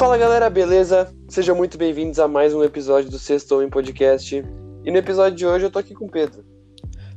[0.00, 1.14] Fala galera, beleza?
[1.28, 4.42] Sejam muito bem-vindos a mais um episódio do Sexto Homem Podcast.
[4.82, 6.42] E no episódio de hoje eu tô aqui com o Pedro.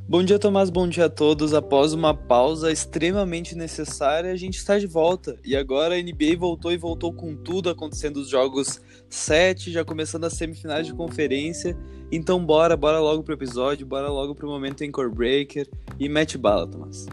[0.06, 0.68] Bom dia, Tomás.
[0.68, 1.54] Bom dia a todos.
[1.54, 5.38] Após uma pausa extremamente necessária, a gente está de volta.
[5.42, 10.24] E agora a NBA voltou e voltou com tudo, acontecendo os jogos 7, já começando
[10.24, 11.74] as semifinais de conferência.
[12.12, 15.66] Então bora, bora logo pro episódio, bora logo pro momento Anchor Breaker
[15.98, 17.06] e mete bala, Tomás.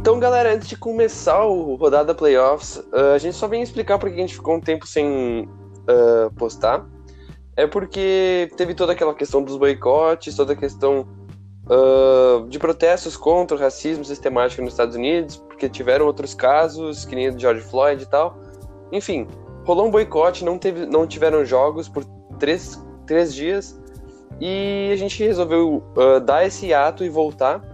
[0.00, 4.14] Então, galera, antes de começar o rodada playoffs, uh, a gente só vem explicar porque
[4.14, 6.86] a gente ficou um tempo sem uh, postar.
[7.54, 11.06] É porque teve toda aquela questão dos boicotes, toda a questão
[11.66, 17.14] uh, de protestos contra o racismo sistemático nos Estados Unidos, porque tiveram outros casos, que
[17.14, 18.38] nem o de George Floyd e tal.
[18.90, 19.28] Enfim,
[19.66, 22.06] rolou um boicote, não, teve, não tiveram jogos por
[22.38, 23.78] três, três dias,
[24.40, 25.84] e a gente resolveu
[26.24, 27.69] dar esse ato e voltar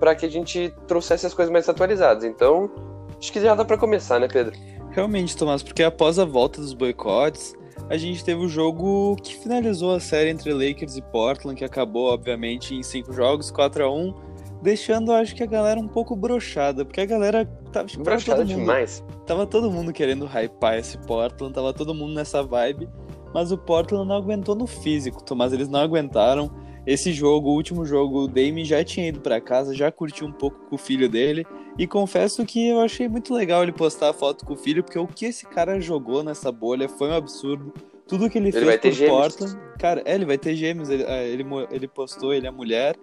[0.00, 2.24] para que a gente trouxesse as coisas mais atualizadas.
[2.24, 2.70] Então,
[3.18, 4.58] acho que já dá para começar, né, Pedro?
[4.90, 7.54] Realmente, Tomás, porque após a volta dos boicotes,
[7.88, 12.12] a gente teve o jogo que finalizou a série entre Lakers e Portland, que acabou,
[12.12, 14.30] obviamente, em cinco jogos, 4 a 1
[14.62, 19.02] deixando, acho que a galera um pouco brochada, porque a galera tava, brochada demais.
[19.26, 22.88] Tava todo mundo querendo hypar esse Portland, tava todo mundo nessa vibe,
[23.32, 26.50] mas o Portland não aguentou no físico, Tomás, eles não aguentaram.
[26.86, 30.32] Esse jogo, o último jogo, o Dame já tinha ido para casa, já curtiu um
[30.32, 31.46] pouco com o filho dele.
[31.78, 34.98] E confesso que eu achei muito legal ele postar a foto com o filho, porque
[34.98, 37.72] o que esse cara jogou nessa bolha foi um absurdo.
[38.08, 39.18] Tudo que ele, ele fez por gêmeos.
[39.18, 39.58] Portland.
[39.78, 40.88] Cara, é, ele vai ter gêmeos.
[40.88, 42.96] Ele, é, ele, ele postou, ele é mulher.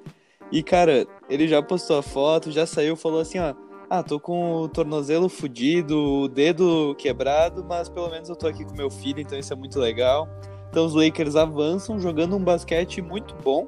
[0.52, 3.54] E, cara, ele já postou a foto, já saiu, falou assim, ó.
[3.90, 8.66] Ah, tô com o tornozelo fudido, o dedo quebrado, mas pelo menos eu tô aqui
[8.66, 10.28] com meu filho, então isso é muito legal.
[10.70, 13.68] Então os Lakers avançam jogando um basquete muito bom.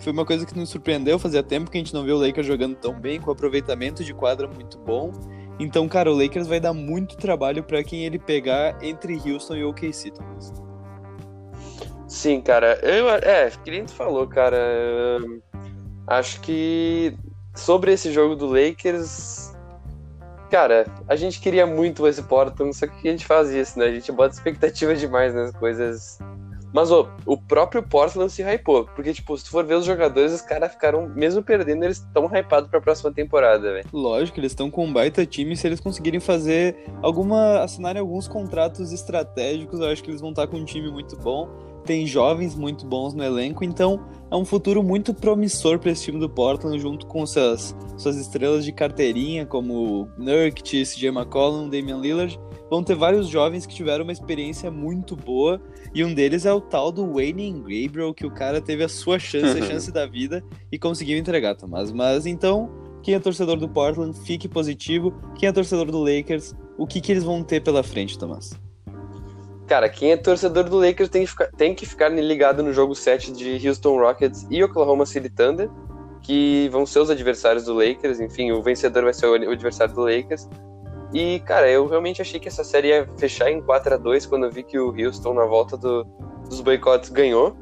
[0.00, 2.46] Foi uma coisa que nos surpreendeu, fazia tempo que a gente não viu o Lakers
[2.46, 5.10] jogando tão bem, com aproveitamento de quadra muito bom.
[5.58, 9.64] Então, cara, o Lakers vai dar muito trabalho para quem ele pegar entre Houston e
[9.64, 10.52] OKC, Thomas.
[12.06, 12.78] Sim, cara.
[12.82, 15.18] Eu, é, que nem tu falou, cara.
[16.06, 17.16] Acho que
[17.54, 19.45] sobre esse jogo do Lakers,
[20.50, 23.86] cara, a gente queria muito esse Portland, só que a gente faz isso, né?
[23.86, 26.18] A gente bota expectativa demais nas coisas
[26.76, 28.84] mas ó, o próprio Portland se hypou.
[28.84, 32.26] Porque, tipo, se tu for ver os jogadores, os caras ficaram, mesmo perdendo, eles estão
[32.26, 33.88] hypados pra próxima temporada, velho.
[33.90, 35.56] Lógico, eles estão com um baita time.
[35.56, 37.60] Se eles conseguirem fazer alguma.
[37.60, 41.48] assinarem alguns contratos estratégicos, eu acho que eles vão estar com um time muito bom.
[41.86, 46.18] Tem jovens muito bons no elenco, então é um futuro muito promissor para esse time
[46.18, 52.36] do Portland, junto com suas, suas estrelas de carteirinha, como Nurkic, CJ McCollum, Damian Lillard.
[52.68, 55.62] Vão ter vários jovens que tiveram uma experiência muito boa
[55.94, 59.20] e um deles é o tal do Wayne Gabriel, que o cara teve a sua
[59.20, 60.42] chance, a chance da vida
[60.72, 61.92] e conseguiu entregar, Tomás.
[61.92, 62.68] Mas então,
[63.00, 65.14] quem é torcedor do Portland, fique positivo.
[65.36, 68.65] Quem é torcedor do Lakers, o que, que eles vão ter pela frente, Tomás?
[69.66, 72.94] Cara, quem é torcedor do Lakers tem que ficar, tem que ficar ligado no jogo
[72.94, 75.68] 7 de Houston Rockets e Oklahoma City Thunder,
[76.22, 78.20] que vão ser os adversários do Lakers.
[78.20, 80.48] Enfim, o vencedor vai ser o adversário do Lakers.
[81.12, 84.44] E, cara, eu realmente achei que essa série ia fechar em 4 a 2 quando
[84.44, 86.04] eu vi que o Houston, na volta do,
[86.48, 87.56] dos boicotes, ganhou.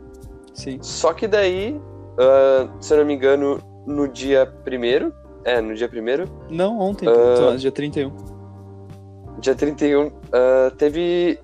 [0.52, 0.78] Sim.
[0.82, 5.12] Só que daí, uh, se eu não me engano, no dia primeiro.
[5.44, 6.24] É, no dia primeiro.
[6.50, 8.12] Não, ontem, uh, dia 31.
[9.40, 11.38] Dia 31, uh, ah, teve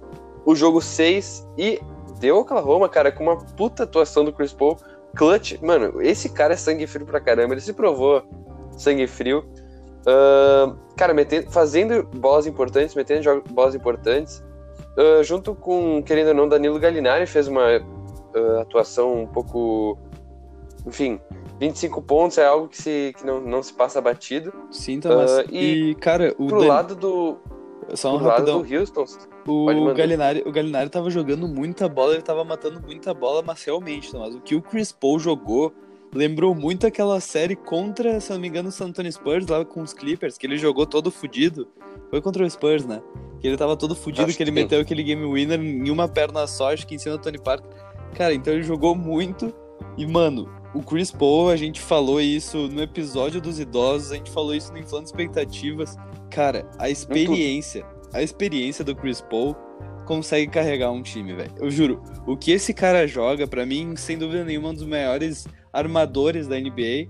[0.44, 1.80] o jogo 6 e
[2.18, 4.76] deu Oklahoma, cara, com uma puta atuação do Chris Paul.
[5.16, 8.22] Clutch, mano, esse cara é sangue frio pra caramba, ele se provou
[8.76, 9.44] sangue frio.
[10.00, 14.42] Uh, cara, metendo, fazendo bolas importantes, metendo bolas importantes,
[14.96, 19.98] uh, junto com, querendo ou não, Danilo Gallinari fez uma uh, atuação um pouco.
[20.86, 21.20] Enfim,
[21.58, 24.52] 25 pontos é algo que, se, que não, não se passa batido.
[24.70, 25.44] Sim, Thomas.
[25.50, 26.46] e, e, cara, o.
[26.46, 26.68] Pro Dan...
[26.68, 27.36] lado do.
[27.94, 28.58] Só um pro rapidão.
[28.58, 29.04] lado do Houston.
[29.46, 34.10] O Gallinari, o Gallinari tava jogando muita bola, ele tava matando muita bola, mas realmente,
[34.10, 35.72] Thomas, o que o Chris Paul jogou
[36.14, 39.80] lembrou muito aquela série contra, se não me engano, o San Antonio Spurs lá com
[39.80, 41.68] os Clippers, que ele jogou todo fudido.
[42.10, 43.00] Foi contra o Spurs, né?
[43.40, 46.08] Que ele tava todo fudido, acho que ele que meteu aquele game winner em uma
[46.08, 47.70] perna só, acho que em cima do Tony Parker.
[48.14, 49.54] Cara, então ele jogou muito.
[49.96, 54.30] E, mano, o Chris Paul, a gente falou isso no episódio dos idosos, a gente
[54.30, 55.96] falou isso no Inflando Expectativas.
[56.28, 59.56] Cara, a experiência, a experiência do Chris Paul
[60.04, 61.52] consegue carregar um time, velho.
[61.56, 65.46] Eu juro, o que esse cara joga, para mim, sem dúvida nenhuma, um dos maiores
[65.72, 67.08] armadores da NBA.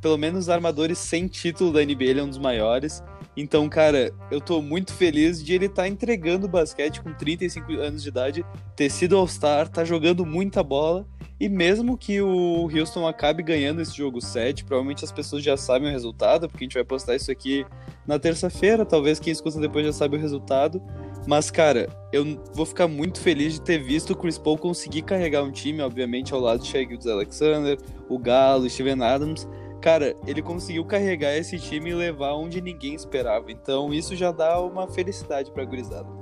[0.00, 3.02] pelo menos armadores sem título da NBA, ele é um dos maiores.
[3.36, 8.02] Então, cara, eu tô muito feliz de ele estar tá entregando basquete com 35 anos
[8.02, 8.44] de idade,
[8.76, 11.06] ter sido All-Star, tá jogando muita bola.
[11.42, 15.88] E mesmo que o Houston acabe ganhando esse jogo 7, provavelmente as pessoas já sabem
[15.88, 17.66] o resultado, porque a gente vai postar isso aqui
[18.06, 18.86] na terça-feira.
[18.86, 20.80] Talvez quem escuta depois já sabe o resultado.
[21.26, 25.42] Mas, cara, eu vou ficar muito feliz de ter visto o Chris Paul conseguir carregar
[25.42, 27.76] um time, obviamente, ao lado de Shai Alexander,
[28.08, 29.48] o Galo, Steven Adams.
[29.80, 33.50] Cara, ele conseguiu carregar esse time e levar onde ninguém esperava.
[33.50, 36.21] Então, isso já dá uma felicidade pra gurizada.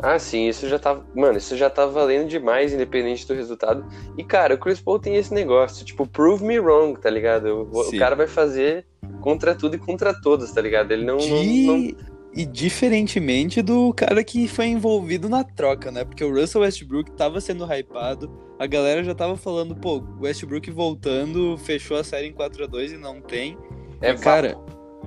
[0.00, 1.00] Ah, sim, isso já tá.
[1.14, 3.84] Mano, isso já tá valendo demais, independente do resultado.
[4.16, 7.68] E, cara, o Chris Paul tem esse negócio, tipo, prove me wrong, tá ligado?
[7.72, 8.86] O, o cara vai fazer
[9.20, 10.92] contra tudo e contra todos, tá ligado?
[10.92, 11.66] Ele não, de...
[11.66, 11.96] não, não,
[12.34, 16.04] e diferentemente do cara que foi envolvido na troca, né?
[16.04, 21.58] Porque o Russell Westbrook tava sendo hypado, a galera já tava falando, pô, Westbrook voltando,
[21.58, 23.58] fechou a série em 4 a 2 e não tem.
[24.00, 24.56] É, e, cara,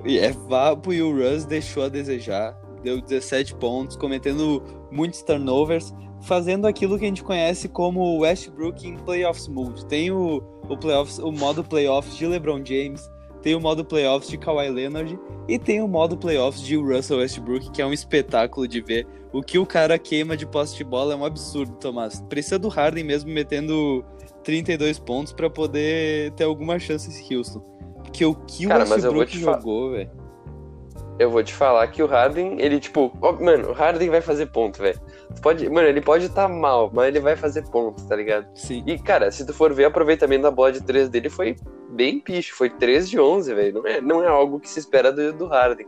[0.06, 2.56] é vapo e o Russ deixou a desejar.
[2.86, 4.62] Deu 17 pontos, cometendo
[4.92, 5.92] muitos turnovers,
[6.22, 9.84] fazendo aquilo que a gente conhece como Westbrook em playoffs mode.
[9.86, 13.10] Tem o, o, playoffs, o modo playoffs de LeBron James,
[13.42, 15.18] tem o modo playoffs de Kawhi Leonard
[15.48, 19.04] e tem o modo playoffs de Russell Westbrook, que é um espetáculo de ver.
[19.32, 22.20] O que o cara queima de posse de bola é um absurdo, Tomás.
[22.28, 24.04] Precisa do Harden mesmo metendo
[24.44, 27.58] 32 pontos para poder ter alguma chance esse Houston.
[28.04, 30.25] Porque o que cara, o Westbrook jogou, velho.
[31.18, 34.46] Eu vou te falar que o Harden, ele, tipo, ó, mano, o Harden vai fazer
[34.46, 35.00] ponto, velho.
[35.40, 38.46] Pode, mano, ele pode estar tá mal, mas ele vai fazer ponto, tá ligado?
[38.54, 38.82] Sim.
[38.86, 41.56] E, cara, se tu for ver o aproveitamento da bola de 3 dele, foi
[41.88, 43.74] bem picho, foi 3 de 11, velho.
[43.74, 45.86] Não é, não é algo que se espera do, do Harden.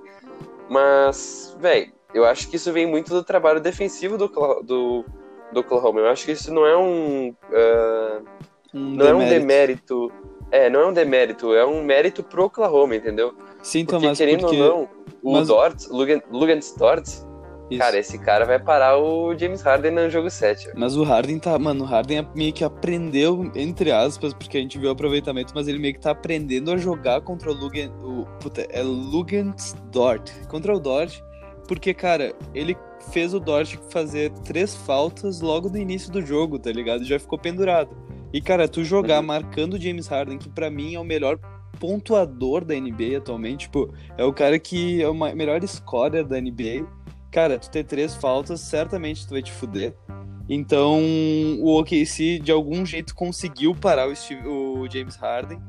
[0.69, 5.05] Mas, velho, eu acho que isso vem muito do trabalho defensivo do, do,
[5.53, 6.01] do Oklahoma.
[6.01, 7.29] Eu acho que isso não é um.
[7.51, 8.25] Uh,
[8.73, 9.03] um não demérito.
[9.05, 10.13] é um demérito.
[10.51, 13.35] É, não é um demérito, é um mérito pro Oklahoma, entendeu?
[13.62, 14.60] Sim, porque, Tomás, querendo porque...
[14.60, 14.88] ou não,
[15.22, 15.49] o Mas...
[15.49, 16.20] Dort, Lugan,
[16.78, 17.08] Dort,
[17.70, 17.81] isso.
[17.81, 20.70] Cara, esse cara vai parar o James Harden no jogo 7.
[20.75, 21.58] Mas o Harden tá.
[21.58, 25.69] Mano, o Harden meio que aprendeu, entre aspas, porque a gente viu o aproveitamento, mas
[25.69, 27.90] ele meio que tá aprendendo a jogar contra o Lugan.
[28.02, 30.31] O, puta, é Lugans Dort.
[30.49, 31.20] Contra o Dort.
[31.66, 32.75] Porque, cara, ele
[33.12, 37.05] fez o Dort fazer três faltas logo no início do jogo, tá ligado?
[37.05, 37.94] Já ficou pendurado.
[38.32, 39.26] E, cara, tu jogar uhum.
[39.26, 41.38] marcando o James Harden, que para mim é o melhor
[41.79, 46.87] pontuador da NBA atualmente, tipo, é o cara que é o melhor scorer da NBA.
[47.31, 49.95] Cara, tu ter três faltas, certamente tu vai te fuder.
[50.49, 50.99] Então,
[51.61, 55.61] o OKC de algum jeito conseguiu parar o, Steve, o James Harden,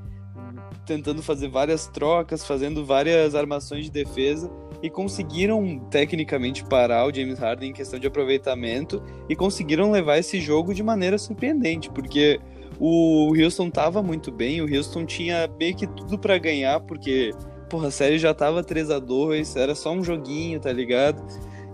[0.85, 4.49] tentando fazer várias trocas, fazendo várias armações de defesa
[4.81, 10.39] e conseguiram tecnicamente parar o James Harden em questão de aproveitamento e conseguiram levar esse
[10.39, 12.39] jogo de maneira surpreendente, porque
[12.79, 17.31] o Houston tava muito bem, o Houston tinha meio que tudo para ganhar, porque
[17.69, 21.23] porra, a série já tava 3 a 2 era só um joguinho, tá ligado?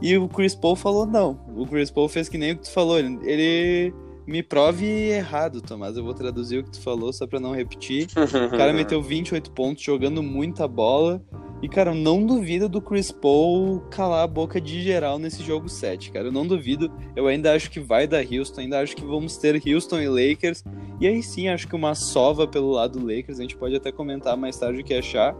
[0.01, 1.39] E o Chris Paul falou não.
[1.55, 3.93] O Chris Paul fez que nem o que tu falou, ele, ele
[4.27, 5.97] me prove errado, Tomás.
[5.97, 8.07] Eu vou traduzir o que tu falou só pra não repetir.
[8.15, 11.21] O cara meteu 28 pontos jogando muita bola.
[11.61, 15.69] E, cara, eu não duvido do Chris Paul calar a boca de geral nesse jogo
[15.69, 16.27] 7, cara.
[16.27, 16.91] Eu não duvido.
[17.15, 20.63] Eu ainda acho que vai dar Houston, ainda acho que vamos ter Houston e Lakers.
[20.99, 23.39] E aí sim, acho que uma sova pelo lado do Lakers.
[23.39, 25.35] A gente pode até comentar mais tarde o que achar.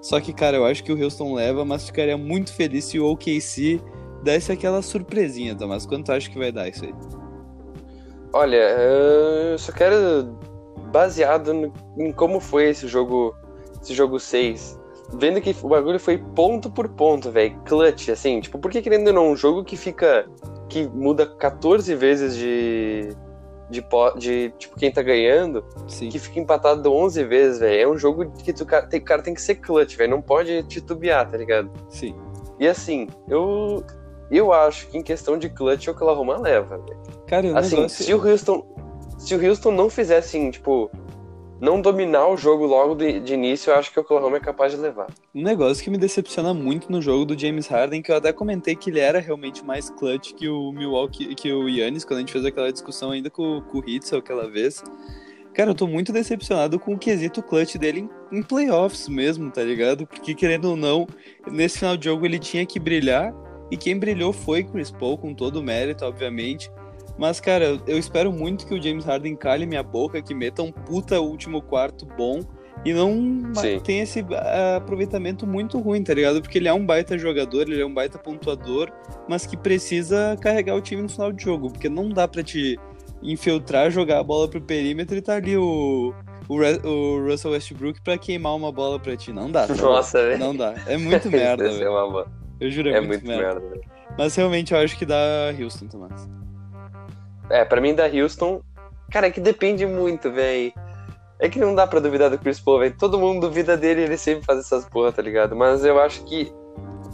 [0.00, 3.10] Só que, cara, eu acho que o Houston leva, mas ficaria muito feliz se o
[3.10, 3.80] OKC
[4.22, 5.84] desse aquela surpresinha, Tomás.
[5.84, 7.25] Quanto tu acha que vai dar isso aí?
[8.36, 8.76] Olha,
[9.52, 10.38] eu só quero,
[10.92, 13.34] baseado em como foi esse jogo,
[13.82, 14.78] esse jogo 6,
[15.14, 19.08] vendo que o bagulho foi ponto por ponto, velho, clutch, assim, tipo, por que querendo
[19.08, 20.28] ou não, um jogo que fica,
[20.68, 23.08] que muda 14 vezes de,
[23.70, 23.82] de,
[24.18, 26.10] de tipo, quem tá ganhando, Sim.
[26.10, 29.40] que fica empatado 11 vezes, velho, é um jogo que tu, tem, cara tem que
[29.40, 31.70] ser clutch, velho, não pode titubear, tá ligado?
[31.88, 32.14] Sim.
[32.60, 33.82] E assim, eu,
[34.30, 36.98] eu acho que em questão de clutch, o Oklahoma leva, velho.
[37.26, 38.04] Cara, assim, negócio...
[38.04, 38.66] se o Houston,
[39.18, 40.90] se o Houston não fizesse assim, tipo,
[41.60, 44.72] não dominar o jogo logo de, de, início, eu acho que o Oklahoma é capaz
[44.72, 45.06] de levar.
[45.34, 48.76] Um negócio que me decepciona muito no jogo do James Harden, que eu até comentei
[48.76, 52.32] que ele era realmente mais clutch que o Milwaukee, que o Yannis, quando a gente
[52.32, 54.82] fez aquela discussão ainda com, com o Hitzel aquela vez.
[55.54, 59.62] Cara, eu tô muito decepcionado com o quesito clutch dele em, em playoffs mesmo, tá
[59.62, 60.06] ligado?
[60.06, 61.06] Porque, querendo ou não,
[61.50, 63.32] nesse final de jogo ele tinha que brilhar,
[63.70, 66.70] e quem brilhou foi Chris Paul, com todo o mérito, obviamente.
[67.18, 70.70] Mas, cara, eu espero muito que o James Harden cale minha boca, que meta um
[70.70, 72.40] puta último quarto bom
[72.84, 73.80] e não Sim.
[73.80, 76.42] tenha esse uh, aproveitamento muito ruim, tá ligado?
[76.42, 78.92] Porque ele é um baita jogador, ele é um baita pontuador,
[79.28, 82.78] mas que precisa carregar o time no final de jogo, porque não dá para te
[83.22, 86.14] infiltrar, jogar a bola pro perímetro e tá ali o,
[86.48, 89.32] o, o Russell Westbrook pra queimar uma bola pra ti.
[89.32, 89.66] Não dá.
[89.66, 90.38] tá Nossa, velho.
[90.38, 90.74] Não dá.
[90.86, 91.90] É muito merda, é velho.
[91.90, 92.45] uma boa.
[92.60, 93.60] Eu juro, é, É muito, muito merda.
[93.60, 93.80] merda.
[94.18, 95.16] Mas realmente eu acho que dá
[95.60, 96.28] Houston, Tomás.
[97.50, 98.60] É, pra mim da Houston,
[99.10, 100.72] cara, é que depende muito, velho.
[101.38, 102.94] É que não dá pra duvidar do Chris Paul, velho.
[102.98, 105.54] Todo mundo duvida dele e ele sempre faz essas porra, tá ligado?
[105.54, 106.50] Mas eu acho que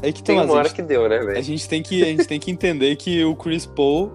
[0.01, 1.43] É que tem Tomás, uma a hora gente- que deu, né, A velho?
[1.43, 4.13] gente tem que, a gente tem que entender que o Chris Paul,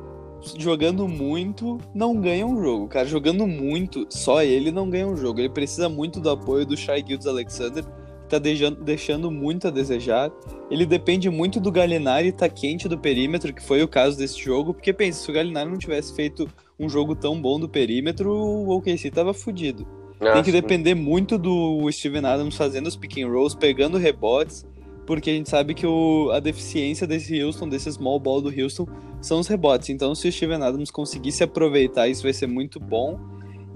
[0.58, 2.88] jogando muito, não ganha um jogo.
[2.88, 5.40] Cara, jogando muito, só ele não ganha um jogo.
[5.42, 7.84] Ele precisa muito do apoio do Shai Gildes Alexander,
[8.28, 10.32] tá deixando, deixando muito a desejar.
[10.70, 14.74] Ele depende muito do Galinari tá quente do perímetro, que foi o caso desse jogo,
[14.74, 16.48] porque pensa, se o Galinari não tivesse feito
[16.80, 19.86] um jogo tão bom do perímetro, o OKC tava fudido.
[20.20, 24.66] Tem que Acho- depender muito do Steven Adams fazendo os pick and rolls, pegando rebotes,
[25.06, 28.86] porque a gente sabe que o, a deficiência desse Houston, desse small ball do Houston,
[29.22, 29.90] são os rebotes.
[29.90, 33.18] Então, se o Steven Adams conseguisse aproveitar, isso vai ser muito bom.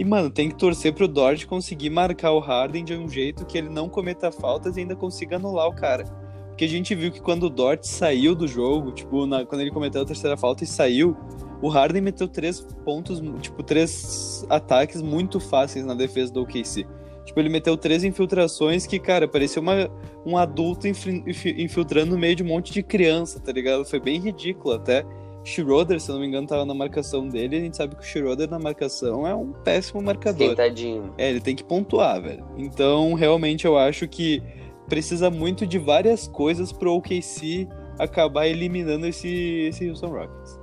[0.01, 3.55] E, mano, tem que torcer pro Dort conseguir marcar o Harden de um jeito que
[3.55, 6.05] ele não cometa faltas e ainda consiga anular o cara.
[6.48, 9.70] Porque a gente viu que quando o Dort saiu do jogo, tipo, na- quando ele
[9.70, 11.15] cometeu a terceira falta e saiu,
[11.62, 16.84] o Harden meteu três pontos, tipo, três ataques muito fáceis na defesa do OKC.
[17.24, 19.88] Tipo, ele meteu três infiltrações que, cara, parecia uma,
[20.25, 23.86] um adulto infil- infi- infiltrando no meio de um monte de criança, tá ligado?
[23.86, 25.05] Foi bem ridículo até.
[25.43, 27.57] Schroeder, se eu não me engano, tava na marcação dele.
[27.57, 30.50] A gente sabe que o Schroeder na marcação é um péssimo marcador.
[30.50, 31.13] Tentadinho.
[31.17, 32.45] É, ele tem que pontuar, velho.
[32.57, 34.41] Então, realmente, eu acho que
[34.88, 37.67] precisa muito de várias coisas pro OKC
[37.98, 40.60] acabar eliminando esse, esse Houston Rockets.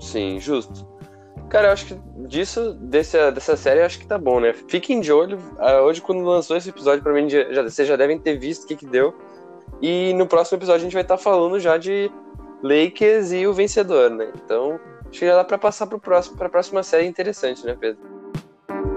[0.00, 0.86] Sim, justo.
[1.48, 1.94] Cara, eu acho que
[2.26, 4.52] disso, desse, dessa série, acho que tá bom, né?
[4.68, 5.38] Fiquem de olho.
[5.58, 8.66] Ah, hoje, quando lançou esse episódio, provavelmente já, já- vocês já devem ter visto o
[8.66, 9.14] que, que deu.
[9.80, 12.10] E no próximo episódio a gente vai estar falando já de
[12.62, 14.32] Lakers e o vencedor, né?
[14.44, 14.78] Então,
[15.08, 18.00] acho que já dá pra passar pro próximo, pra próxima série interessante, né, Pedro?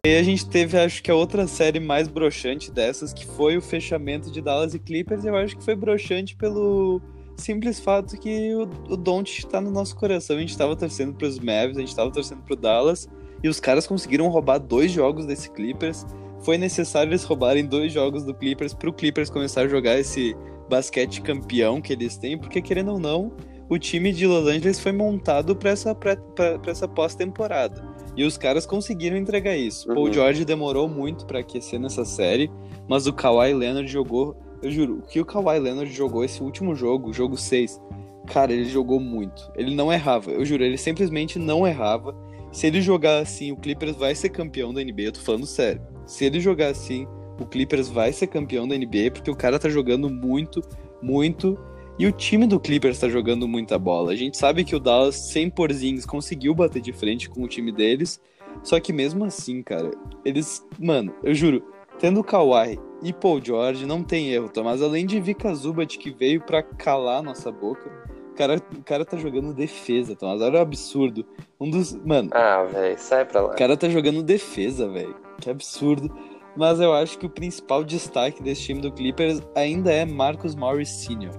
[0.06, 3.62] E a gente teve, acho que a outra série mais broxante dessas, que foi o
[3.62, 5.26] fechamento de Dallas e Clippers.
[5.26, 7.02] Eu acho que foi broxante pelo
[7.38, 10.38] simples fato que o, o Don't tá no nosso coração.
[10.38, 13.10] A gente tava torcendo pros Mavs, a gente tava torcendo pro Dallas,
[13.44, 16.06] e os caras conseguiram roubar dois jogos desse Clippers.
[16.42, 20.36] Foi necessário eles roubarem dois jogos do Clippers pro Clippers começar a jogar esse
[20.70, 23.32] basquete campeão que eles têm, porque querendo ou não,
[23.70, 27.84] o time de Los Angeles foi montado para essa, pra, pra- pra essa pós-temporada.
[28.18, 29.88] E os caras conseguiram entregar isso.
[29.88, 30.14] Paul Uhum.
[30.14, 32.50] George demorou muito pra aquecer nessa série,
[32.88, 34.38] mas o Kawhi Leonard jogou.
[34.62, 37.80] Eu juro, o que o Kawhi Leonard jogou esse último jogo, jogo 6,
[38.28, 39.52] cara, ele jogou muito.
[39.56, 42.16] Ele não errava, eu juro, ele simplesmente não errava.
[42.54, 45.82] Se ele jogar assim, o Clippers vai ser campeão da NBA, eu tô falando sério.
[46.06, 47.06] Se ele jogar assim,
[47.38, 50.62] o Clippers vai ser campeão da NBA, porque o cara tá jogando muito,
[51.02, 51.60] muito.
[51.98, 54.12] E o time do Clippers tá jogando muita bola.
[54.12, 57.72] A gente sabe que o Dallas, sem Porzingis, conseguiu bater de frente com o time
[57.72, 58.20] deles.
[58.64, 59.92] Só que mesmo assim, cara,
[60.24, 60.66] eles.
[60.80, 61.64] Mano, eu juro,
[62.00, 64.82] tendo Kawhi e Paul George, não tem erro, Tomás.
[64.82, 67.90] Além de Vika Zubat, que veio pra calar nossa boca,
[68.32, 70.42] o cara, o cara tá jogando defesa, Tomás.
[70.42, 71.26] Olha o absurdo.
[71.60, 71.96] Um dos.
[72.06, 73.54] Mano, Ah, velho, sai pra lá.
[73.54, 75.16] o cara tá jogando defesa, velho.
[75.40, 76.14] Que absurdo.
[76.58, 80.90] Mas eu acho que o principal destaque desse time do Clippers ainda é Marcus Morris
[80.90, 81.32] Sr.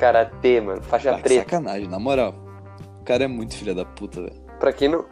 [0.00, 1.42] Karatê, mano, faixa Ah, preta.
[1.42, 2.34] sacanagem, na moral.
[3.00, 4.34] O cara é muito filha da puta, velho.
[4.58, 5.04] Pra quem não.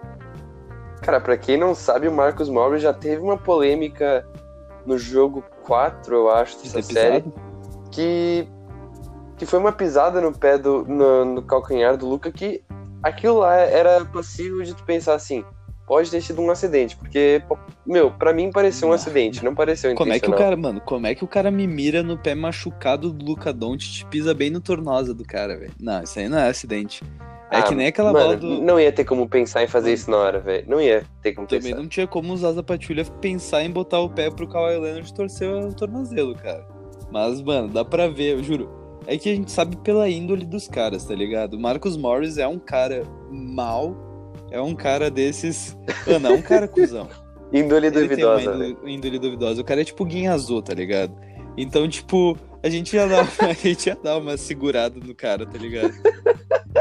[1.02, 4.26] Cara, pra quem não sabe, o Marcus Morris já teve uma polêmica
[4.86, 7.20] no jogo 4, eu acho, De dessa série.
[7.22, 7.34] pisado?
[7.92, 8.48] que
[9.36, 12.64] que foi uma pisada no pé do no, no calcanhar do Luca que
[13.02, 15.44] aquilo lá era possível de tu pensar assim
[15.88, 17.42] pode ter sido um acidente porque
[17.86, 18.94] meu pra mim pareceu um Não.
[18.96, 21.50] acidente não pareceu Como é que o intencional cara, mano, como é que o cara
[21.50, 25.72] me mira no pé machucado do Luca Doncic pisa bem no tornosa do cara, velho?
[25.80, 27.02] Não, isso aí não é acidente.
[27.50, 28.62] É Ah, que nem aquela mano, bola do.
[28.62, 31.46] não ia ter como pensar em fazer isso na hora velho não ia ter como
[31.46, 34.76] Também pensar não tinha como usar a patrulha pensar em botar o pé pro Kawhi
[34.78, 36.66] Leonard torcer o tornozelo, cara.
[37.10, 38.68] Mas, mano, dá pra ver, eu juro.
[39.06, 41.54] É que a gente sabe pela índole dos caras, tá ligado?
[41.54, 43.96] O Marcus Morris é um cara mal,
[44.50, 45.76] é um cara desses.
[46.06, 47.08] Mano, é um cara cuzão.
[47.52, 48.70] índole duvidosa uma velho.
[48.70, 49.60] índole, índole duvidosa.
[49.60, 51.14] O cara é tipo Guinha Azul, tá ligado?
[51.56, 55.58] Então, tipo, a gente ia dar, a gente ia dar uma segurada no cara, tá
[55.58, 55.92] ligado?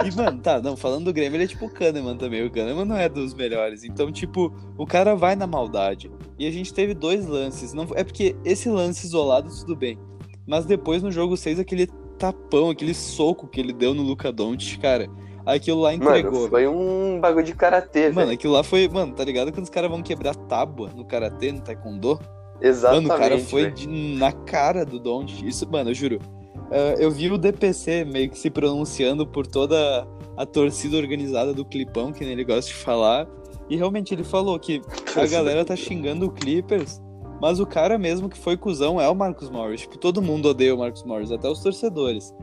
[0.05, 2.45] E, mano, tá, não, falando do Grêmio, ele é tipo o Kahneman também.
[2.45, 3.83] O Kahneman não é dos melhores.
[3.83, 6.11] Então, tipo, o cara vai na maldade.
[6.37, 7.73] E a gente teve dois lances.
[7.73, 9.97] Não, é porque esse lance isolado, tudo bem.
[10.45, 14.79] Mas depois no jogo 6, aquele tapão, aquele soco que ele deu no Luca Doncic,
[14.79, 15.09] cara,
[15.55, 16.33] aquilo lá entregou.
[16.33, 18.87] mano foi um bagulho de karatê Mano, aquilo lá foi.
[18.87, 22.19] Mano, tá ligado quando os caras vão quebrar tábua no karatê, no taekwondo?
[22.59, 25.47] exatamente Mano, o cara foi de- na cara do Don't.
[25.47, 26.19] Isso, mano, eu juro.
[26.55, 31.63] uh, eu vi o DPC meio que se pronunciando por toda a torcida organizada do
[31.63, 33.27] Clipão, que ele gosta de falar.
[33.69, 34.81] E realmente ele falou que
[35.15, 37.01] a galera tá xingando o Clippers,
[37.41, 39.81] mas o cara mesmo que foi cuzão é o Marcus Morris.
[39.81, 42.33] Tipo, todo mundo odeia o Marcus Morris, até os torcedores.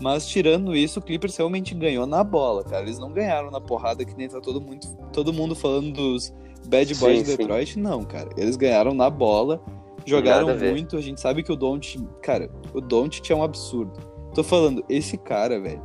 [0.00, 2.82] Mas tirando isso, o Clippers realmente ganhou na bola, cara.
[2.82, 6.32] Eles não ganharam na porrada que nem tá todo mundo, todo mundo falando dos
[6.68, 7.74] Bad Boys sim, de Detroit.
[7.74, 7.80] Sim.
[7.80, 8.28] Não, cara.
[8.36, 9.60] Eles ganharam na bola,
[10.06, 10.96] jogaram a muito.
[10.96, 11.98] A gente sabe que o Don't.
[12.22, 13.98] Cara, o Don't é um absurdo.
[14.34, 15.82] Tô falando, esse cara, velho.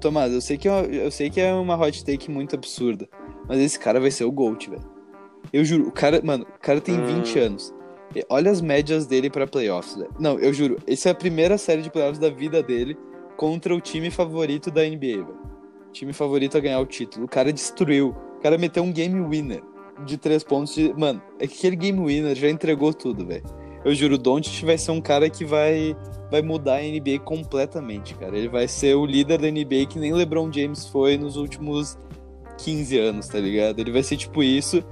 [0.00, 3.08] Tomás, eu sei, que é, eu sei que é uma hot take muito absurda.
[3.48, 4.82] Mas esse cara vai ser o GOAT, velho.
[5.52, 7.06] Eu juro, o cara, mano, o cara tem hum.
[7.22, 7.74] 20 anos.
[8.28, 10.10] Olha as médias dele pra playoffs, velho.
[10.18, 12.96] Não, eu juro, essa é a primeira série de playoffs da vida dele
[13.36, 15.38] contra o time favorito da NBA, velho.
[15.92, 17.26] Time favorito a ganhar o título.
[17.26, 18.14] O cara destruiu.
[18.38, 19.62] O cara meteu um game winner
[20.04, 20.74] de três pontos.
[20.74, 20.92] De...
[20.94, 23.44] Mano, é que aquele game winner já entregou tudo, velho.
[23.84, 25.94] Eu juro, o Doncic vai ser um cara que vai,
[26.30, 28.36] vai mudar a NBA completamente, cara.
[28.36, 31.98] Ele vai ser o líder da NBA que nem LeBron James foi nos últimos
[32.58, 33.78] 15 anos, tá ligado?
[33.78, 34.82] Ele vai ser tipo isso.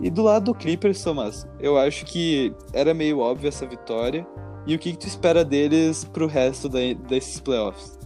[0.00, 4.26] E do lado do Clippers, Thomas, eu acho que era meio óbvio essa vitória.
[4.66, 6.78] E o que, que tu espera deles pro resto da,
[7.08, 7.98] desses playoffs?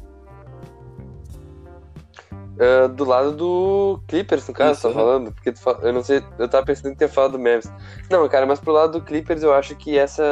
[2.56, 5.30] Uh, do lado do Clippers, no caso, Isso, tá falando?
[5.30, 7.70] Porque tu, eu não sei, eu tava pensando em ter falado do Memphis.
[8.10, 10.24] Não, cara, mas pro lado do Clippers eu acho que essa.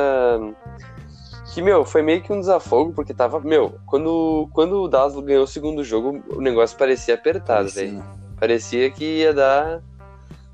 [1.52, 3.40] Que, meu, foi meio que um desafogo, porque tava.
[3.40, 8.02] Meu, quando, quando o Dallas ganhou o segundo jogo, o negócio parecia apertado, velho.
[8.40, 9.82] Parecia que ia dar.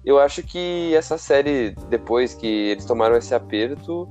[0.05, 4.09] Eu acho que essa série, depois que eles tomaram esse aperto,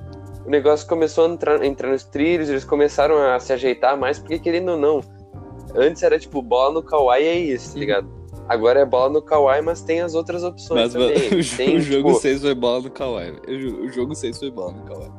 [0.50, 4.40] o negócio começou a entrar, entrar nos trilhos, eles começaram a se ajeitar mais, porque
[4.40, 5.00] querendo ou não,
[5.76, 8.10] antes era tipo bola no Kawhi é isso, tá ligado?
[8.48, 11.28] Agora é bola no Kawhi, mas tem as outras opções mas, também.
[11.40, 12.22] o, tem, o jogo tipo...
[12.22, 13.40] 6 foi bola no Kawhi.
[13.48, 15.12] O jogo 6 foi bola no Kawhi.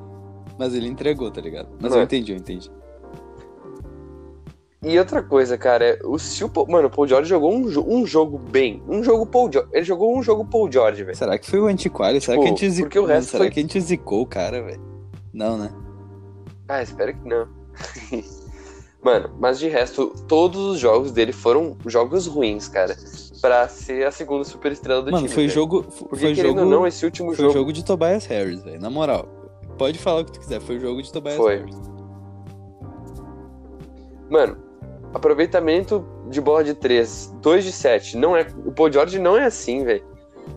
[0.59, 1.69] Mas ele entregou, tá ligado?
[1.81, 1.99] Mas não.
[1.99, 2.05] eu é.
[2.07, 2.69] entendi, eu entendi.
[4.83, 7.67] E outra coisa, cara, é, o, se o Paul, mano, o Paul George jogou um,
[7.87, 8.83] um jogo bem.
[8.89, 9.71] Um jogo Paul George.
[9.73, 11.17] Ele jogou um jogo Paul George, velho.
[11.17, 12.19] Será que foi o antiquário?
[12.19, 12.89] Tipo, Será que a gente zicou?
[12.89, 13.51] Porque o resto Será foi...
[13.53, 14.91] que a gente zicou o cara, velho?
[15.33, 15.71] Não, né?
[16.69, 17.49] Ah, espero que não.
[19.03, 22.95] Mano, mas de resto, todos os jogos dele foram jogos ruins, cara.
[23.41, 25.29] Pra ser a segunda superestrela do Mano, time.
[25.29, 25.55] Mano, foi véio.
[25.55, 25.83] jogo.
[25.85, 27.53] Porque foi querendo jogo, ou não, esse último foi jogo.
[27.53, 28.81] Foi jogo de Tobias Harris, velho.
[28.81, 29.27] Na moral.
[29.79, 31.57] Pode falar o que tu quiser, foi jogo de Tobias foi.
[31.57, 31.77] Harris.
[34.29, 34.59] Mano,
[35.15, 38.17] aproveitamento de bola de 3, 2 de 7.
[38.19, 40.05] Não é, o Paul George não é assim, velho.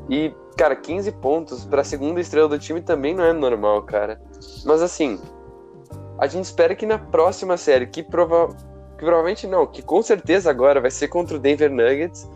[0.09, 4.21] E, cara, 15 pontos pra segunda estrela do time também não é normal, cara.
[4.65, 5.19] Mas assim,
[6.17, 8.55] a gente espera que na próxima série, que, prova
[8.97, 12.29] que provavelmente não, que com certeza agora vai ser contra o Denver Nuggets,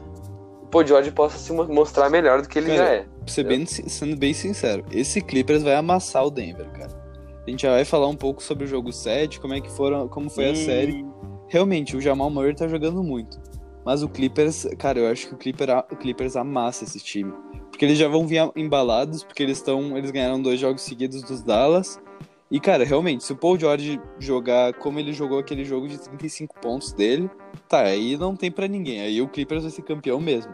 [0.61, 3.05] o Paul George possa se mostrar melhor do que ele cara, já é.
[3.25, 7.07] Ser bem, sendo bem sincero, esse Clippers vai amassar o Denver, cara.
[7.45, 10.07] A gente já vai falar um pouco sobre o jogo 7, como é que foram,
[10.09, 11.05] como foi a série.
[11.47, 13.39] Realmente, o Jamal Murray tá jogando muito.
[13.85, 17.31] Mas o Clippers, cara, eu acho que o, Clipper, o Clippers amassa esse time.
[17.77, 19.95] Porque eles já vão vir embalados, porque eles estão.
[19.95, 22.01] Eles ganharam dois jogos seguidos dos Dallas.
[22.49, 26.59] E, cara, realmente, se o Paul George jogar como ele jogou aquele jogo de 35
[26.59, 27.29] pontos dele,
[27.69, 29.01] tá, aí não tem para ninguém.
[29.01, 30.51] Aí o Clippers vai ser campeão mesmo.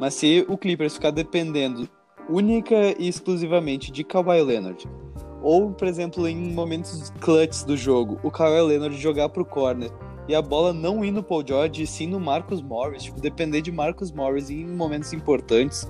[0.00, 1.86] Mas se o Clippers ficar dependendo
[2.26, 4.88] única e exclusivamente de Kawhi Leonard,
[5.42, 9.90] ou, por exemplo, em momentos clutch do jogo, o Kawhi Leonard jogar pro corner
[10.26, 13.60] e a bola não ir no Paul George, e sim no Marcus Morris, tipo, depender
[13.60, 15.86] de Marcus Morris em momentos importantes,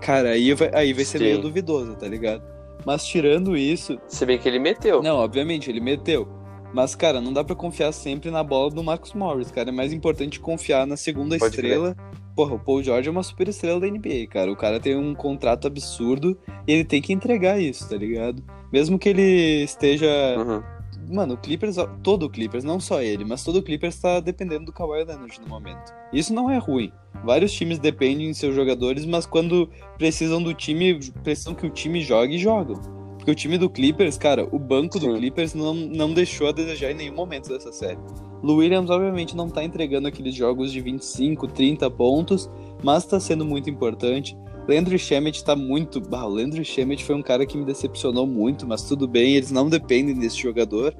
[0.00, 1.24] cara, aí vai, aí vai ser sim.
[1.24, 2.42] meio duvidoso, tá ligado?
[2.84, 3.98] Mas tirando isso.
[4.06, 5.02] Se bem que ele meteu.
[5.02, 6.28] Não, obviamente, ele meteu.
[6.72, 9.70] Mas, cara, não dá para confiar sempre na bola do Marcus Morris, cara.
[9.70, 11.96] É mais importante confiar na segunda Pode estrela.
[12.34, 14.52] Porra, o Paul George é uma super estrela da NBA, cara.
[14.52, 18.42] O cara tem um contrato absurdo e ele tem que entregar isso, tá ligado?
[18.70, 20.06] Mesmo que ele esteja.
[20.36, 20.62] Uhum.
[21.08, 24.66] Mano, o Clippers, todo o Clippers, não só ele, mas todo o Clippers tá dependendo
[24.66, 25.92] do Kawhi Leonard no momento.
[26.12, 26.92] Isso não é ruim.
[27.24, 32.02] Vários times dependem de seus jogadores, mas quando precisam do time, precisam que o time
[32.02, 32.80] jogue, jogam.
[33.16, 35.08] Porque o time do Clippers, cara, o banco Sim.
[35.08, 37.98] do Clippers não, não deixou a desejar em nenhum momento dessa série.
[38.42, 42.48] Lou Williams, obviamente, não tá entregando aqueles jogos de 25, 30 pontos,
[42.84, 44.36] mas tá sendo muito importante.
[44.68, 46.02] Landry Shamet tá muito.
[46.12, 49.50] Ah, o Landry Shamet foi um cara que me decepcionou muito, mas tudo bem, eles
[49.50, 50.94] não dependem desse jogador.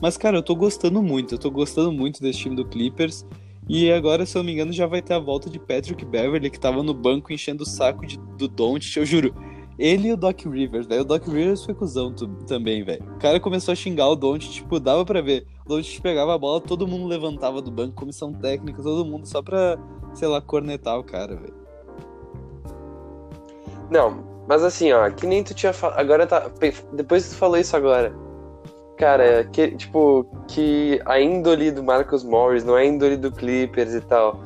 [0.00, 3.26] Mas, cara, eu tô gostando muito, eu tô gostando muito desse time do Clippers.
[3.68, 6.48] E agora, se eu não me engano, já vai ter a volta de Patrick Beverly,
[6.48, 8.96] que tava no banco enchendo o saco de, do Don't.
[8.96, 9.34] Eu juro,
[9.78, 11.02] ele e o Doc Rivers, velho.
[11.02, 12.14] O Doc Rivers foi cuzão
[12.46, 13.02] também, velho.
[13.16, 15.44] O cara começou a xingar o Don't, tipo, dava pra ver.
[15.66, 19.42] O Don't pegava a bola, todo mundo levantava do banco, comissão técnica, todo mundo, só
[19.42, 19.76] pra,
[20.14, 21.57] sei lá, cornetar o cara, velho.
[23.90, 25.98] Não, mas assim, ó, que nem tu tinha falado.
[25.98, 26.50] Agora tá.
[26.92, 28.12] Depois que tu falou isso agora.
[28.96, 33.94] cara, que, tipo, que a índole do Marcus Morris não é a índole do Clippers
[33.94, 34.40] e tal.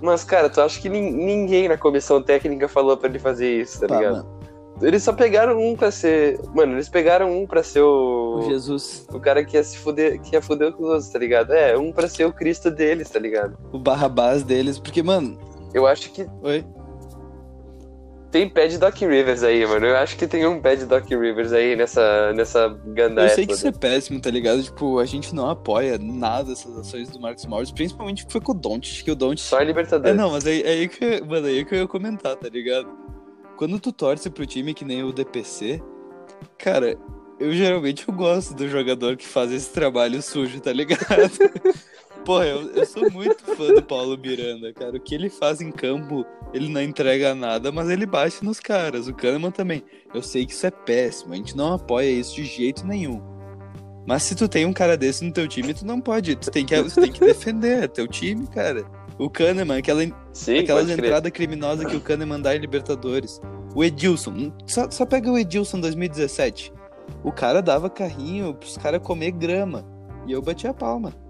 [0.00, 3.88] Mas, cara, tu acha que ninguém na comissão técnica falou pra ele fazer isso, tá,
[3.88, 4.16] tá ligado?
[4.16, 4.38] Mano.
[4.80, 6.38] Eles só pegaram um pra ser.
[6.54, 8.36] Mano, eles pegaram um pra ser o.
[8.38, 9.06] O Jesus.
[9.12, 11.52] O cara que ia se fuder, que ia fuder com os outros, tá ligado?
[11.52, 13.58] É, um pra ser o Cristo deles, tá ligado?
[13.72, 15.36] O Barrabás deles, porque, mano.
[15.74, 16.28] Eu acho que.
[16.42, 16.64] Oi?
[18.30, 19.86] Tem pé de Doc Rivers aí, mano.
[19.86, 23.28] Eu acho que tem um pé de Doc Rivers aí nessa, nessa gandaia.
[23.28, 24.62] Eu sei que isso é péssimo, tá ligado?
[24.62, 28.52] Tipo, a gente não apoia nada essas ações do Marcos Morris, principalmente que foi com
[28.52, 29.40] o Don't, que o Don't.
[29.40, 30.14] Só a Libertadores.
[30.14, 32.88] É, não, mas aí, aí que, mano, aí que eu ia comentar, tá ligado?
[33.56, 35.82] Quando tu torce pro time que nem o DPC,
[36.58, 36.98] cara,
[37.40, 41.00] eu geralmente eu gosto do jogador que faz esse trabalho sujo, tá ligado?
[42.24, 44.96] Porra, eu, eu sou muito fã do Paulo Miranda, cara.
[44.96, 49.08] O que ele faz em campo, ele não entrega nada, mas ele bate nos caras.
[49.08, 49.82] O Kahneman também.
[50.12, 53.22] Eu sei que isso é péssimo, a gente não apoia isso de jeito nenhum.
[54.06, 56.36] Mas se tu tem um cara desse no teu time, tu não pode.
[56.36, 58.84] Tu tem que, tu tem que defender é teu time, cara.
[59.18, 60.02] O Kahneman, aquela,
[60.32, 63.40] Sim, aquelas entradas criminosas que o Kahneman dá em Libertadores.
[63.74, 66.72] O Edilson, só, só pega o Edilson 2017.
[67.22, 69.84] O cara dava carrinho pros caras comer grama.
[70.26, 71.27] E eu bati a palma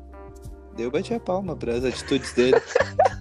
[0.82, 2.60] eu bati a palma para as atitudes dele.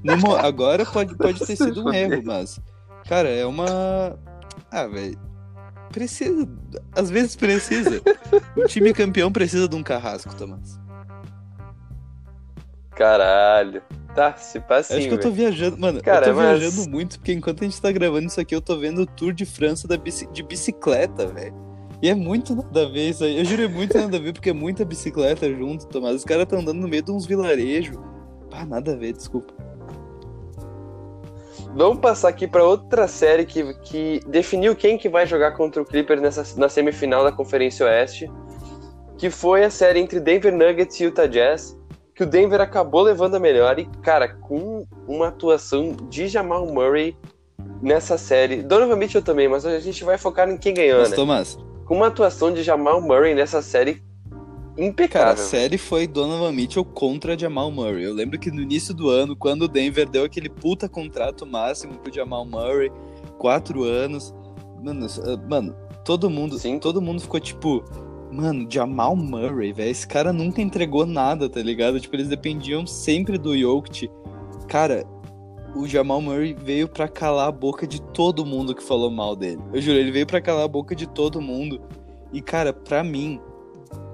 [0.04, 2.60] no, agora pode, pode ter sido um erro, mas.
[3.08, 4.18] Cara, é uma.
[4.72, 5.20] Ah, velho.
[5.92, 6.48] Precisa.
[6.94, 8.02] Às vezes precisa.
[8.56, 10.80] o time campeão precisa de um carrasco, Tomás.
[12.92, 13.82] Caralho.
[14.16, 15.78] Tá, se passa Acho que eu tô viajando.
[15.78, 16.60] Mano, Cara, eu tô mas...
[16.60, 19.32] viajando muito, porque enquanto a gente tá gravando isso aqui, eu tô vendo o Tour
[19.32, 20.28] de França da bici...
[20.32, 21.67] de bicicleta, velho.
[22.02, 23.38] E é muito nada a ver isso aí.
[23.38, 26.16] Eu juro, é muito nada a ver, porque é muita bicicleta junto, Tomás.
[26.16, 27.98] Os caras estão andando no meio de uns vilarejos.
[28.52, 29.54] Ah, nada a ver, desculpa.
[31.76, 35.86] Vamos passar aqui para outra série que, que definiu quem que vai jogar contra o
[35.86, 38.32] Clippers nessa, na semifinal da Conferência Oeste,
[39.18, 41.78] que foi a série entre Denver Nuggets e Utah Jazz,
[42.16, 47.16] que o Denver acabou levando a melhor e, cara, com uma atuação de Jamal Murray
[47.82, 48.64] nessa série.
[48.64, 51.16] Donovan Mitchell também, mas a gente vai focar em quem ganhou, mas, né?
[51.16, 54.04] Tomás, com uma atuação de Jamal Murray nessa série
[54.78, 55.28] impecável.
[55.28, 58.04] Cara, a série foi Donovan Mitchell contra Jamal Murray.
[58.04, 61.98] Eu lembro que no início do ano, quando o Denver deu aquele puta contrato máximo
[61.98, 62.92] pro Jamal Murray,
[63.38, 64.36] quatro anos,
[64.84, 65.08] mano,
[65.50, 66.78] mano todo mundo, Sim.
[66.78, 67.84] todo mundo ficou tipo,
[68.32, 72.00] mano, Jamal Murray, velho, esse cara nunca entregou nada, tá ligado?
[72.00, 74.10] Tipo, eles dependiam sempre do Jokic.
[74.68, 75.06] Cara,
[75.76, 79.62] o Jamal Murray veio para calar a boca de todo mundo que falou mal dele.
[79.74, 81.82] Eu juro, ele veio para calar a boca de todo mundo.
[82.32, 83.40] E, cara, pra mim,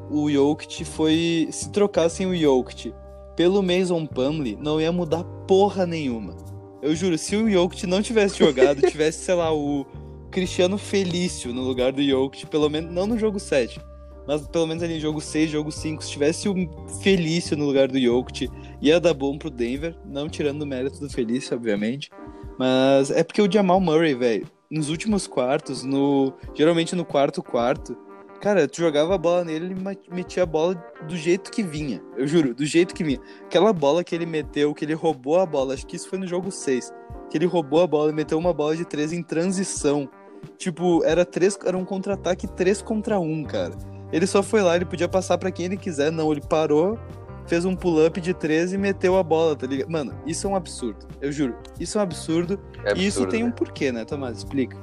[0.10, 1.48] o Jokic foi.
[1.52, 2.94] Se trocassem o Jokic
[3.36, 6.36] pelo Mason Plumlee, não ia mudar porra nenhuma.
[6.82, 9.86] Eu juro, se o Jokic não tivesse jogado, tivesse, sei lá, o
[10.30, 13.80] Cristiano Felício no lugar do Jokic, pelo menos não no jogo 7,
[14.28, 16.56] mas pelo menos ali em jogo 6, jogo 5, se tivesse o
[17.02, 18.50] Felício no lugar do Jokic,
[18.84, 22.12] ia dar bom pro Denver, não tirando o mérito do Felício, obviamente.
[22.60, 27.98] Mas é porque o Jamal Murray, velho, nos últimos quartos, no geralmente no quarto quarto,
[28.42, 30.76] cara, tu jogava a bola nele, ele metia a bola
[31.08, 32.02] do jeito que vinha.
[32.18, 33.20] Eu juro, do jeito que vinha.
[33.46, 36.28] Aquela bola que ele meteu, que ele roubou a bola, acho que isso foi no
[36.28, 36.92] jogo 6,
[37.30, 40.10] que ele roubou a bola e meteu uma bola de 3 em transição.
[40.58, 43.78] Tipo, era três, era um contra-ataque 3 contra 1, cara.
[44.12, 46.12] Ele só foi lá, ele podia passar para quem ele quiser.
[46.12, 47.00] Não, ele parou,
[47.48, 49.90] fez um pull-up de 13 e meteu a bola, tá ligado?
[49.90, 51.06] Mano, isso é um absurdo.
[51.22, 51.56] Eu juro.
[51.80, 52.60] Isso é um absurdo.
[52.78, 53.54] É absurdo e isso tem um né?
[53.56, 54.38] porquê, né, Tomás?
[54.38, 54.78] Explica.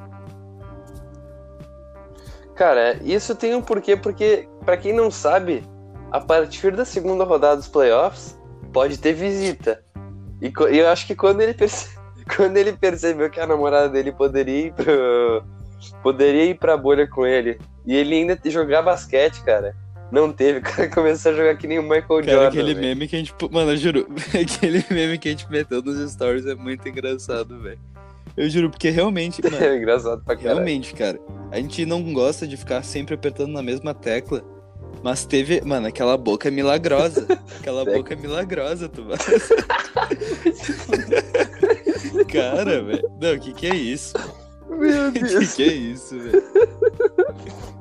[2.54, 5.64] Cara, isso tem um porquê, porque, para quem não sabe,
[6.10, 8.38] a partir da segunda rodada dos playoffs,
[8.72, 9.82] pode ter visita.
[10.42, 11.88] E, e eu acho que quando ele, perce...
[12.36, 15.42] quando ele percebeu que a namorada dele poderia ir pro
[16.02, 17.58] poderia ir pra bolha com ele.
[17.86, 19.74] E ele ainda jogar basquete, cara.
[20.10, 22.48] Não teve, o cara começou a jogar que nem o Michael cara, Jordan.
[22.48, 22.86] Aquele véio.
[22.86, 23.34] meme que a gente.
[23.50, 27.78] Mano, eu juro, aquele meme que a gente meteu nos stories é muito engraçado, velho.
[28.36, 29.42] Eu juro, porque realmente.
[29.50, 30.54] Mano, é engraçado pra caralho.
[30.56, 31.18] Realmente, cara.
[31.50, 34.42] A gente não gosta de ficar sempre apertando na mesma tecla.
[35.02, 35.60] Mas teve.
[35.62, 37.26] Mano, aquela boca milagrosa.
[37.58, 39.04] Aquela boca milagrosa, tu
[42.30, 43.10] Cara, velho.
[43.20, 44.14] Não, o que que é isso?
[44.80, 45.54] Meu Deus.
[45.54, 46.42] que, que é isso, velho?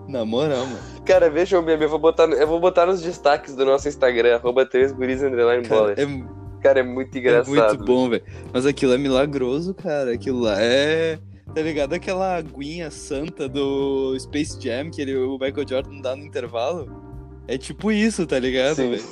[0.08, 0.80] Na moral, mano.
[1.06, 4.36] Cara, veja o meme, eu vou botar, eu vou botar nos destaques do nosso Instagram,
[4.36, 7.56] arroba 3 guris underline é, cara, é muito engraçado.
[7.56, 8.24] É muito bom, velho.
[8.52, 10.14] Mas aquilo é milagroso, cara.
[10.14, 11.20] Aquilo lá é.
[11.54, 11.94] Tá ligado?
[11.94, 17.10] Aquela aguinha santa do Space Jam que ele, o Michael Jordan dá no intervalo?
[17.48, 19.04] É tipo isso, tá ligado, velho?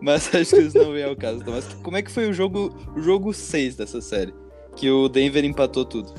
[0.00, 1.44] Mas acho que isso não vem ao caso.
[1.46, 4.34] Mas como é que foi o jogo, o jogo 6 dessa série?
[4.74, 6.12] Que o Denver empatou tudo.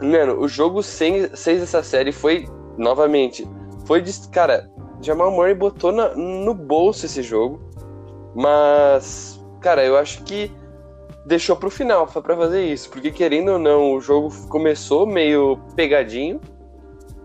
[0.00, 3.48] Mano, o jogo 6 dessa série foi, novamente,
[3.86, 4.12] foi de.
[4.28, 7.60] Cara, Jamal Murray botou na, no bolso esse jogo.
[8.34, 10.50] Mas, cara, eu acho que
[11.24, 12.90] deixou pro final para fazer isso.
[12.90, 16.40] Porque, querendo ou não, o jogo começou meio pegadinho.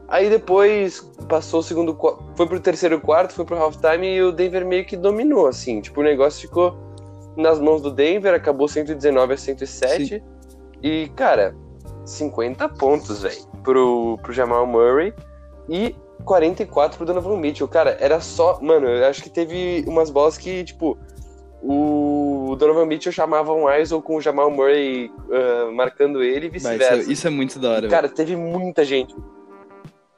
[0.08, 1.98] Aí depois passou o segundo.
[2.36, 5.82] Foi pro terceiro quarto, foi pro halftime e o Denver meio que dominou, assim.
[5.82, 6.78] Tipo, o negócio ficou
[7.38, 10.06] nas mãos do Denver, acabou 119 a 107.
[10.06, 10.22] Sim.
[10.84, 11.56] E, cara,
[12.06, 15.14] 50 pontos, velho, pro, pro Jamal Murray.
[15.70, 17.68] E 44 pro Donovan Mitchell.
[17.68, 18.60] Cara, era só.
[18.62, 20.98] Mano, eu acho que teve umas bolas que, tipo,
[21.62, 26.98] o Donovan Mitchell chamava um ISO com o Jamal Murray uh, marcando ele e vice-versa.
[26.98, 27.86] Isso, isso, é muito da hora.
[27.86, 29.16] E, cara, teve muita gente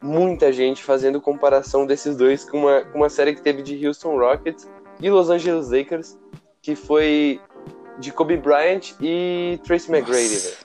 [0.04, 4.18] muita gente fazendo comparação desses dois com uma, com uma série que teve de Houston
[4.20, 4.70] Rockets
[5.00, 6.20] e Los Angeles Lakers,
[6.62, 7.40] que foi
[8.00, 10.56] de Kobe Bryant e Tracy McGrady, velho.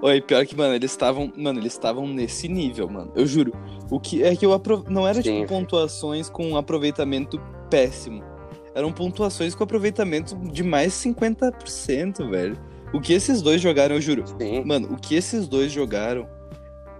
[0.00, 1.32] Oi, pior que, mano, eles estavam.
[1.36, 3.10] Mano, eles estavam nesse nível, mano.
[3.14, 3.52] Eu juro.
[3.90, 4.84] O que é que eu apro...
[4.88, 8.22] não era Sim, tipo pontuações com aproveitamento péssimo.
[8.74, 12.56] Eram pontuações com aproveitamento de mais 50%, velho.
[12.92, 14.24] O que esses dois jogaram, eu juro.
[14.40, 14.64] Sim.
[14.64, 16.28] Mano, o que esses dois jogaram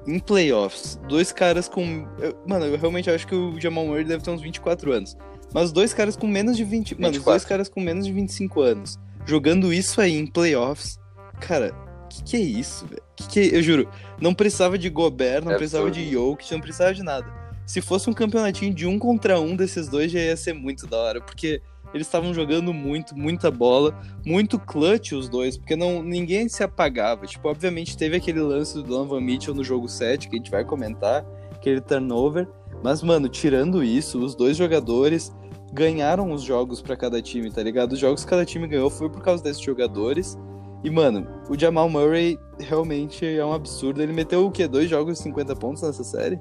[0.06, 2.06] em playoffs, dois caras com.
[2.18, 5.16] Eu, mano, eu realmente acho que o Jamal Murray deve ter uns 24 anos.
[5.54, 6.94] Mas dois caras com menos de 20.
[6.94, 7.02] 24.
[7.02, 8.98] Mano, dois caras com menos de 25 anos.
[9.24, 10.98] Jogando isso aí em playoffs.
[11.40, 11.72] Cara,
[12.08, 13.02] que que é isso, velho?
[13.16, 13.56] Que que é...
[13.58, 13.88] Eu juro,
[14.20, 16.04] não precisava de Gobert, não é precisava absurdo.
[16.04, 17.26] de Jokic, não precisava de nada.
[17.66, 20.96] Se fosse um campeonatinho de um contra um desses dois, já ia ser muito da
[20.96, 21.20] hora.
[21.20, 21.60] Porque
[21.92, 27.26] eles estavam jogando muito, muita bola, muito clutch os dois, porque não ninguém se apagava.
[27.26, 30.64] Tipo, obviamente teve aquele lance do Donovan Mitchell no jogo 7, que a gente vai
[30.64, 32.48] comentar, aquele turnover,
[32.82, 35.32] mas mano, tirando isso, os dois jogadores
[35.72, 37.92] ganharam os jogos para cada time, tá ligado?
[37.92, 40.38] Os jogos que cada time ganhou foi por causa desses jogadores.
[40.82, 44.02] E, mano, o Jamal Murray realmente é um absurdo.
[44.02, 44.68] Ele meteu o quê?
[44.68, 46.38] Dois jogos de 50 pontos nessa série?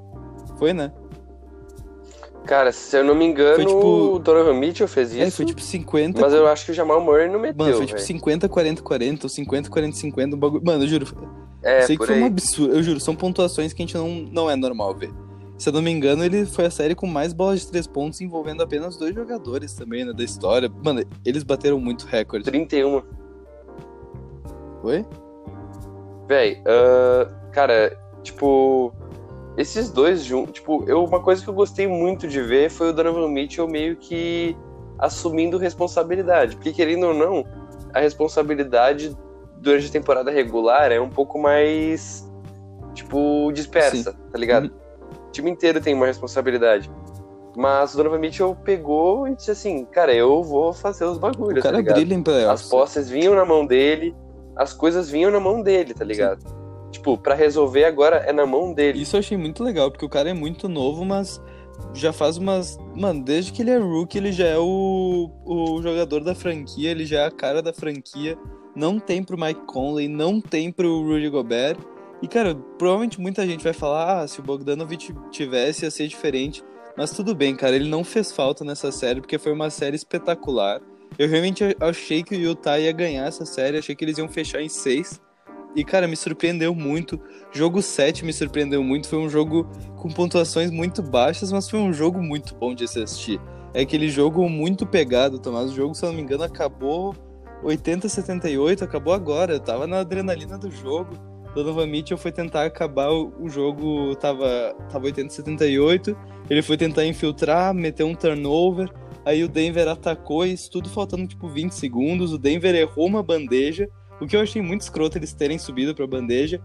[0.58, 0.92] Foi, né?
[2.44, 4.14] Cara, se eu não me engano, foi, tipo...
[4.14, 5.22] o Donovan Mitchell fez é, isso.
[5.26, 6.20] É, foi tipo 50.
[6.20, 7.64] Mas eu acho que o Jamal Murray não meteu.
[7.64, 10.36] Mano, foi tipo 50, 40, 40, ou 50, 40, 50.
[10.36, 10.64] Um bagulho...
[10.64, 11.06] Mano, eu juro.
[11.62, 12.22] É, sei que foi aí.
[12.22, 12.74] um absurdo.
[12.74, 15.10] Eu juro, são pontuações que a gente não, não é normal ver.
[15.58, 18.20] Se eu não me engano, ele foi a série com mais bolas de três pontos
[18.20, 20.70] envolvendo apenas dois jogadores também, né, da história.
[20.84, 22.44] Mano, eles bateram muito recorde.
[22.44, 23.02] 31.
[24.82, 25.04] Oi?
[26.26, 28.92] Véi, uh, cara, tipo,
[29.56, 32.92] esses dois juntos, tipo, eu, uma coisa que eu gostei muito de ver foi o
[32.92, 34.56] Donovan Mitchell meio que
[34.98, 36.56] assumindo responsabilidade.
[36.56, 37.44] Porque, querendo ou não,
[37.92, 39.16] a responsabilidade
[39.56, 42.30] durante a temporada regular é um pouco mais,
[42.94, 44.18] tipo, dispersa, Sim.
[44.30, 44.64] tá ligado?
[44.64, 45.28] Uhum.
[45.28, 46.90] O time inteiro tem uma responsabilidade.
[47.56, 51.62] Mas o Donovan Mitchell pegou e disse assim, cara, eu vou fazer os bagulhos, o
[51.62, 52.66] cara tá brilha em playoffs.
[52.66, 54.14] As posses vinham na mão dele,
[54.58, 56.42] as coisas vinham na mão dele, tá ligado?
[56.42, 56.58] Sim.
[56.90, 59.00] Tipo, para resolver agora é na mão dele.
[59.00, 61.40] Isso eu achei muito legal, porque o cara é muito novo, mas
[61.94, 62.78] já faz umas.
[62.94, 67.06] Mano, desde que ele é rookie, ele já é o, o jogador da franquia, ele
[67.06, 68.36] já é a cara da franquia.
[68.74, 71.78] Não tem pro Mike Conley, não tem pro Rudy Gobert.
[72.20, 76.64] E, cara, provavelmente muita gente vai falar: ah, se o Bogdanovich tivesse, ia ser diferente.
[76.96, 80.80] Mas tudo bem, cara, ele não fez falta nessa série, porque foi uma série espetacular.
[81.16, 84.60] Eu realmente achei que o Utah ia ganhar essa série, achei que eles iam fechar
[84.60, 85.20] em seis.
[85.74, 87.20] E, cara, me surpreendeu muito.
[87.52, 89.08] Jogo 7 me surpreendeu muito.
[89.08, 93.40] Foi um jogo com pontuações muito baixas, mas foi um jogo muito bom de assistir.
[93.74, 95.70] É aquele jogo muito pegado, Tomás.
[95.70, 97.14] O jogo, se eu não me engano, acabou
[97.62, 99.52] 80-78, acabou agora.
[99.52, 101.16] Eu tava na adrenalina do jogo.
[101.54, 106.16] Donovan Mitchell foi tentar acabar o jogo, tava, tava 80-78.
[106.48, 108.90] Ele foi tentar infiltrar, meter um turnover.
[109.28, 112.32] Aí o Denver atacou, isso tudo faltando tipo 20 segundos.
[112.32, 113.88] O Denver errou uma bandeja
[114.20, 116.60] o que eu achei muito escroto eles terem subido pra bandeja.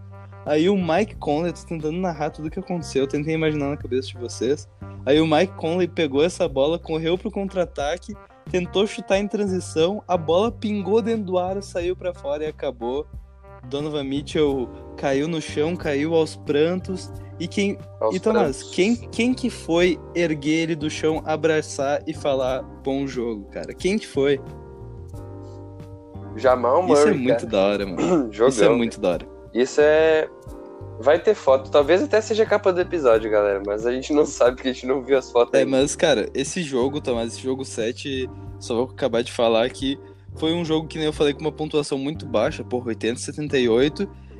[0.45, 4.09] Aí o Mike Conley, tô tentando narrar tudo o que aconteceu, tentei imaginar na cabeça
[4.09, 4.67] de vocês.
[5.05, 8.13] Aí o Mike Conley pegou essa bola, correu pro contra-ataque,
[8.49, 13.07] tentou chutar em transição, a bola pingou dentro do ar, saiu para fora e acabou.
[13.69, 17.09] Donovan Mitchell caiu no chão, caiu aos prantos.
[17.43, 17.77] E quem.
[17.99, 23.05] Aos e Tomás, quem, quem que foi erguer ele do chão, abraçar e falar bom
[23.05, 23.73] jogo, cara?
[23.73, 24.39] Quem que foi?
[26.37, 27.01] Jamal Murray.
[27.01, 27.47] Isso é muito cara.
[27.47, 28.31] da hora, mano.
[28.31, 28.47] Jogão.
[28.55, 29.27] Isso é muito da hora.
[29.53, 30.29] Isso é.
[31.01, 31.69] Vai ter foto.
[31.69, 33.61] Talvez até seja capa do episódio, galera.
[33.65, 35.53] Mas a gente não sabe porque a gente não viu as fotos.
[35.53, 35.71] É, ainda.
[35.71, 39.99] mas, cara, esse jogo, Tomás, esse jogo 7, só vou acabar de falar que
[40.37, 43.19] foi um jogo que nem eu falei com uma pontuação muito baixa, por 80,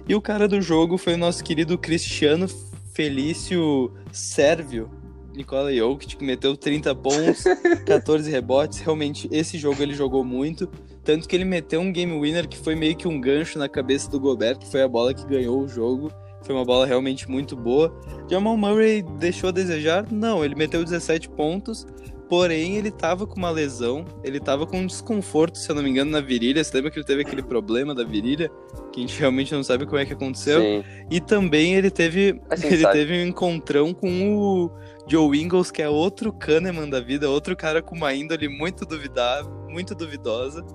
[0.08, 2.48] E o cara do jogo foi o nosso querido Cristiano
[2.94, 4.90] Felício Sérvio,
[5.36, 7.44] Nicola Jokic, que meteu 30 pontos,
[7.86, 8.80] 14 rebotes.
[8.80, 10.68] Realmente, esse jogo ele jogou muito.
[11.04, 14.10] Tanto que ele meteu um game winner que foi meio que um gancho na cabeça
[14.10, 16.12] do Gobert, que foi a bola que ganhou o jogo.
[16.44, 17.94] Foi uma bola realmente muito boa.
[18.30, 20.12] Jamal Murray deixou a desejar?
[20.12, 21.88] Não, ele meteu 17 pontos,
[22.34, 25.92] porém ele tava com uma lesão, ele tava com um desconforto, se eu não me
[25.92, 26.64] engano, na virilha.
[26.64, 28.50] Você lembra que ele teve aquele problema da virilha?
[28.92, 30.60] Que a gente realmente não sabe como é que aconteceu.
[30.60, 30.84] Sim.
[31.12, 32.94] E também ele teve, Assim, ele sabe.
[32.98, 34.72] teve um encontrão com o
[35.08, 39.52] Joe Ingles, que é outro Kahneman da vida, outro cara com uma índole muito duvidável,
[39.70, 40.66] muito duvidosa.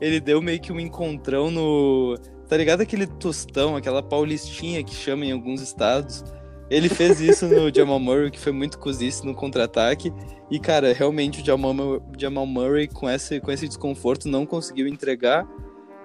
[0.00, 2.16] Ele deu meio que um encontrão no.
[2.48, 6.22] Tá ligado aquele tostão, aquela paulistinha que chama em alguns estados?
[6.70, 10.12] Ele fez isso no Jamal Murray, que foi muito cozice no contra-ataque.
[10.50, 15.48] E, cara, realmente o Jamal, Jamal Murray, com esse, com esse desconforto, não conseguiu entregar.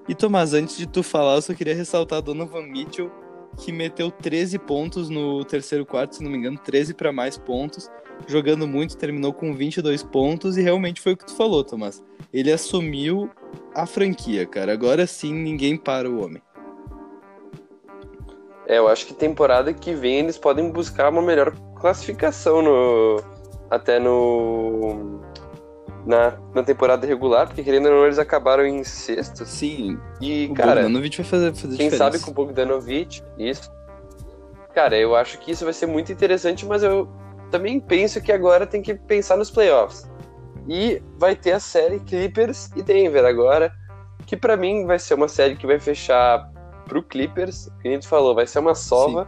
[0.08, 3.12] E, Tomás, antes de tu falar, eu só queria ressaltar a Donovan Mitchell,
[3.58, 7.90] que meteu 13 pontos no terceiro quarto, se não me engano, 13 para mais pontos.
[8.28, 10.58] Jogando muito, terminou com 22 pontos.
[10.58, 12.02] E realmente foi o que tu falou, Tomás.
[12.34, 13.30] Ele assumiu
[13.76, 14.72] a franquia, cara.
[14.72, 16.42] Agora sim, ninguém para o homem.
[18.68, 23.22] É, eu acho que temporada que vem eles podem buscar uma melhor classificação no.
[23.70, 25.22] Até no.
[26.06, 29.46] Na, na temporada regular, porque querendo ou não, eles acabaram em sexto.
[29.46, 31.98] Sim, E, o cara, Bogdanovic vai fazer, fazer quem diferença.
[31.98, 33.72] sabe com o Bogdanovic, isso.
[34.74, 37.08] Cara, eu acho que isso vai ser muito interessante, mas eu
[37.52, 40.10] também penso que agora tem que pensar nos playoffs.
[40.68, 43.72] E vai ter a série Clippers e Denver agora,
[44.26, 46.52] que pra mim vai ser uma série que vai fechar
[46.86, 49.28] pro Clippers, que a gente falou, vai ser uma sova.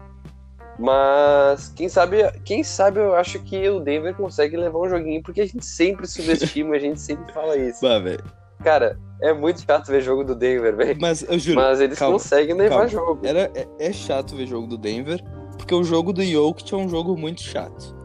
[0.78, 5.42] Mas quem sabe, quem sabe eu acho que o Denver consegue levar um joguinho, porque
[5.42, 7.80] a gente sempre subestima, a gente sempre fala isso.
[7.82, 8.02] Bah.
[8.64, 10.98] Cara, é muito chato ver jogo do Denver, velho.
[11.00, 12.88] Mas eu juro, Mas eles calma, conseguem levar calma.
[12.90, 13.20] jogo.
[13.24, 15.24] era, é, é chato ver jogo do Denver,
[15.58, 17.96] porque o jogo do Jokic é um jogo muito chato.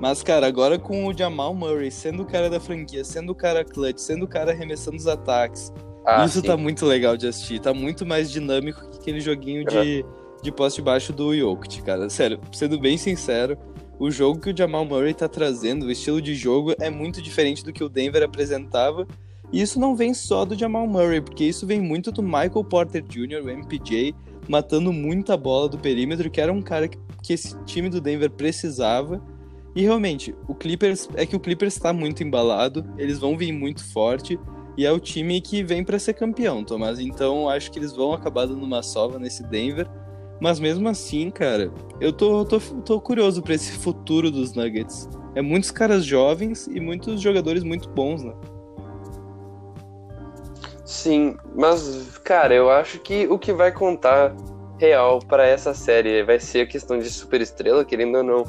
[0.00, 3.64] Mas, cara, agora com o Jamal Murray sendo o cara da franquia, sendo o cara
[3.64, 5.72] clutch, sendo o cara arremessando os ataques,
[6.04, 6.46] Ah, isso sim.
[6.46, 7.60] tá muito legal de assistir.
[7.60, 10.04] Tá muito mais dinâmico aquele joguinho de,
[10.42, 12.10] de poste baixo do Jokic, cara.
[12.10, 13.56] Sério, sendo bem sincero,
[14.00, 17.64] o jogo que o Jamal Murray tá trazendo, o estilo de jogo, é muito diferente
[17.64, 19.06] do que o Denver apresentava.
[19.52, 23.00] E isso não vem só do Jamal Murray, porque isso vem muito do Michael Porter
[23.00, 24.12] Jr., o MPJ,
[24.48, 28.30] matando muita bola do perímetro, que era um cara que, que esse time do Denver
[28.30, 29.22] precisava.
[29.74, 33.84] E realmente, o Clippers é que o Clippers está muito embalado, eles vão vir muito
[33.84, 34.36] forte.
[34.76, 36.98] E é o time que vem para ser campeão, Tomás.
[36.98, 39.88] Então acho que eles vão acabar dando uma sova nesse Denver.
[40.38, 45.08] Mas mesmo assim, cara, eu tô, tô, tô curioso pra esse futuro dos Nuggets.
[45.34, 48.34] É muitos caras jovens e muitos jogadores muito bons, né?
[50.84, 54.34] Sim, mas, cara, eu acho que o que vai contar
[54.78, 58.44] real para essa série vai ser a questão de superestrela, querendo ou não.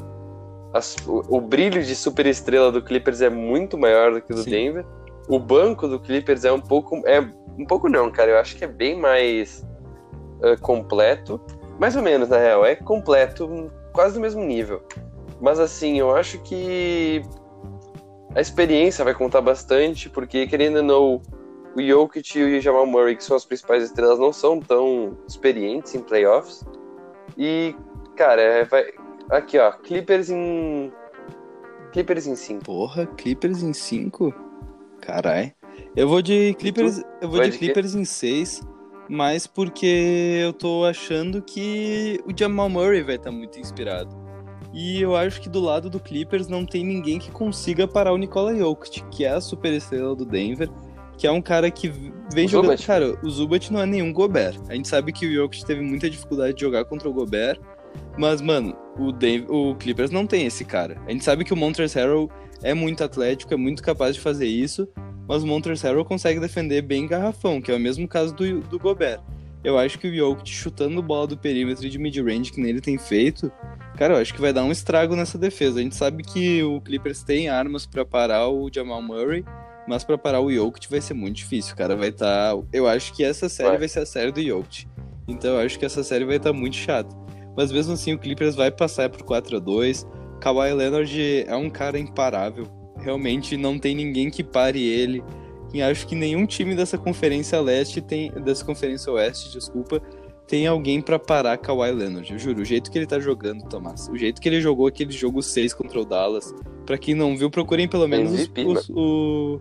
[0.72, 4.42] As- o, o brilho de superestrela do Clippers é muito maior do que o do
[4.42, 4.50] Sim.
[4.50, 4.86] Denver.
[5.28, 7.02] O banco do Clippers é um pouco.
[7.06, 8.32] É, um pouco não, cara.
[8.32, 9.66] Eu acho que é bem mais
[10.42, 11.40] ah, completo.
[11.78, 12.64] Mais ou menos, na real.
[12.64, 14.82] É completo, quase do mesmo nível.
[15.40, 17.22] Mas assim, eu acho que
[18.34, 21.22] a experiência vai contar bastante, porque querendo ou não,
[21.76, 25.94] o Jokic e o Jamal Murray, que são as principais estrelas, não são tão experientes
[25.94, 26.64] em playoffs.
[27.36, 27.74] E,
[28.16, 28.86] cara, é, vai...
[29.30, 30.92] aqui ó, Clippers em.
[31.92, 32.64] Clippers em 5.
[32.64, 34.34] Porra, Clippers em 5?
[35.00, 35.54] Carai.
[35.96, 37.58] Eu vou de Clippers, eu vou vai de?
[37.58, 38.62] Clippers em 6,
[39.08, 44.16] mas porque eu tô achando que o Jamal Murray vai estar muito inspirado.
[44.72, 48.18] E eu acho que do lado do Clippers não tem ninguém que consiga parar o
[48.18, 50.68] Nikola Jokic, que é a superestrela do Denver,
[51.16, 51.88] que é um cara que
[52.32, 52.70] vem O jogando.
[52.72, 52.86] Zubat.
[52.86, 54.58] Cara, o Zubat não é nenhum Gobert.
[54.68, 57.58] A gente sabe que o Jokic teve muita dificuldade de jogar contra o Gobert,
[58.16, 61.00] mas, mano, o, Denver, o Clippers não tem esse cara.
[61.06, 62.30] A gente sabe que o Montrezl Harrell
[62.62, 64.88] é muito atlético, é muito capaz de fazer isso,
[65.26, 68.78] mas o Montrezl Harrell consegue defender bem garrafão, que é o mesmo caso do, do
[68.78, 69.20] Gobert.
[69.62, 72.96] Eu acho que o Jokic chutando bola do perímetro e de mid-range que nele tem
[72.96, 73.50] feito,
[73.96, 75.80] cara, eu acho que vai dar um estrago nessa defesa.
[75.80, 79.44] A gente sabe que o Clippers tem armas pra parar o Jamal Murray,
[79.88, 81.96] mas pra parar o Jokic vai ser muito difícil, cara.
[81.96, 83.78] Vai estar, eu acho que essa série Vai.
[83.78, 84.86] vai ser a série do Jokic.
[85.26, 87.14] Então eu acho que essa série vai estar muito chata.
[87.58, 90.06] Mas mesmo assim o Clippers vai passar por 4 a 2.
[90.40, 92.68] Kawhi Leonard é um cara imparável.
[93.00, 95.24] Realmente não tem ninguém que pare ele.
[95.74, 98.30] E acho que nenhum time dessa conferência leste tem.
[98.30, 100.00] Dessa conferência oeste, desculpa,
[100.46, 102.32] tem alguém pra parar Kawhi Leonard.
[102.32, 104.08] Eu juro, o jeito que ele tá jogando, Tomás.
[104.08, 106.54] O jeito que ele jogou aquele jogo 6 contra o Dallas.
[106.86, 109.60] Pra quem não viu, procurem pelo menos os, os, o-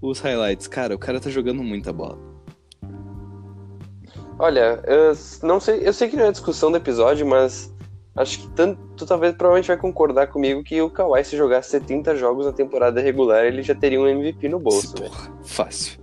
[0.00, 0.66] os highlights.
[0.66, 2.18] Cara, o cara tá jogando muita bola.
[4.38, 7.72] Olha, eu não sei, eu sei que não é discussão do episódio, mas
[8.16, 12.16] acho que tanto, tu talvez provavelmente vai concordar comigo que o Kawhi, se jogasse 70
[12.16, 15.12] jogos na temporada regular, ele já teria um MVP no bolso, velho.
[15.44, 16.00] Fácil.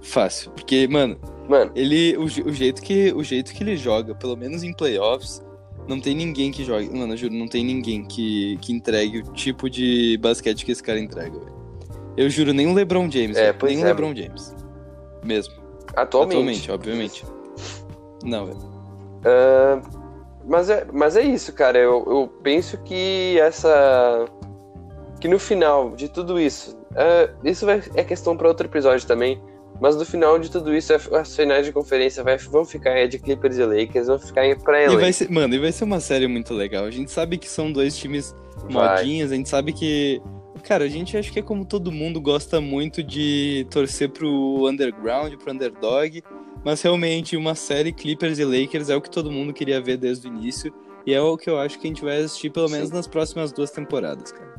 [0.00, 0.50] Fácil.
[0.52, 1.18] Porque, mano,
[1.48, 2.16] Mano, ele.
[2.16, 5.42] O, o jeito que, o jeito que ele joga, pelo menos em playoffs,
[5.88, 6.90] Não tem ninguém que jogue.
[6.90, 10.82] Mano, eu juro, não tem ninguém que, que entregue o tipo de basquete que esse
[10.82, 11.56] cara entrega, velho.
[12.16, 13.36] Eu juro, nem o LeBron James.
[13.36, 14.54] É, pois nem o é, LeBron James.
[15.22, 15.54] Mesmo.
[15.94, 16.34] Atualmente.
[16.34, 17.24] Atualmente, obviamente.
[18.24, 18.58] Não, velho.
[19.24, 19.80] Ah,
[20.46, 21.78] mas, é, mas é isso, cara.
[21.78, 24.26] Eu, eu penso que essa.
[25.20, 26.78] Que no final de tudo isso.
[26.94, 29.40] ah, isso vai, é questão para outro episódio também.
[29.78, 33.58] Mas no final de tudo isso, as finais de conferência vai, vão ficar de Clippers
[33.58, 34.96] e Lakers, vão ficar pra E LA.
[34.98, 36.86] vai ser, mano, e vai ser uma série muito legal.
[36.86, 38.34] A gente sabe que são dois times
[38.70, 38.96] Vai.
[39.00, 40.22] modinhos, a gente sabe que.
[40.62, 45.34] Cara, a gente acha que é como todo mundo gosta muito de torcer pro underground,
[45.34, 46.24] pro underdog.
[46.66, 50.26] Mas realmente, uma série Clippers e Lakers é o que todo mundo queria ver desde
[50.26, 50.74] o início.
[51.06, 52.96] E é o que eu acho que a gente vai assistir pelo menos Sim.
[52.96, 54.56] nas próximas duas temporadas, cara.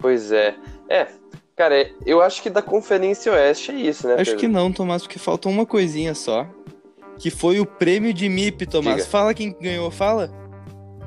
[0.00, 0.56] Pois é.
[0.88, 1.06] É,
[1.54, 4.14] cara, eu acho que da Conferência Oeste é isso, né?
[4.14, 4.40] Acho Pedro?
[4.40, 6.44] que não, Tomás, porque faltou uma coisinha só.
[7.16, 8.96] Que foi o prêmio de MIP, Tomás.
[8.96, 9.08] Diga.
[9.08, 10.28] Fala quem ganhou, fala.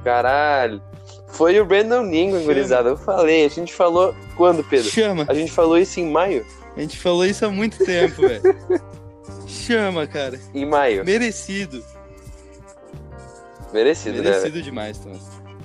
[0.01, 0.81] Caralho.
[1.27, 2.87] Foi o Brandon Ingram, gurizada.
[2.87, 3.43] Eu falei.
[3.43, 4.15] A gente falou.
[4.37, 4.89] Quando, Pedro?
[4.89, 5.25] Chama.
[5.27, 6.45] A gente falou isso em maio?
[6.77, 8.41] A gente falou isso há muito tempo, velho.
[9.47, 10.39] Chama, cara.
[10.53, 11.03] Em maio.
[11.05, 11.83] Merecido.
[13.73, 14.29] Merecido, né?
[14.29, 15.21] Merecido demais, Tomás.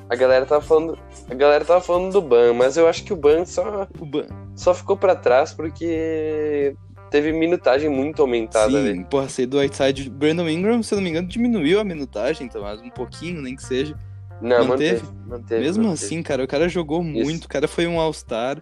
[0.09, 0.99] A galera tava falando.
[1.31, 4.25] A galera tava falando do Ban, mas eu acho que o Ban só, O Ban...
[4.57, 6.75] só ficou pra trás porque
[7.11, 9.05] teve minutagem muito aumentada, Sim, velho.
[9.07, 10.09] porra, sair do Whiteside.
[10.09, 12.81] Brandon Ingram, se eu não me engano, diminuiu a minutagem, Tomás.
[12.81, 13.95] Um pouquinho, nem que seja.
[14.41, 15.03] Não, Manteve?
[15.03, 15.19] manteve.
[15.27, 16.05] manteve Mesmo manteve.
[16.07, 17.45] assim, cara, o cara jogou muito.
[17.45, 18.59] O cara foi um All-Star.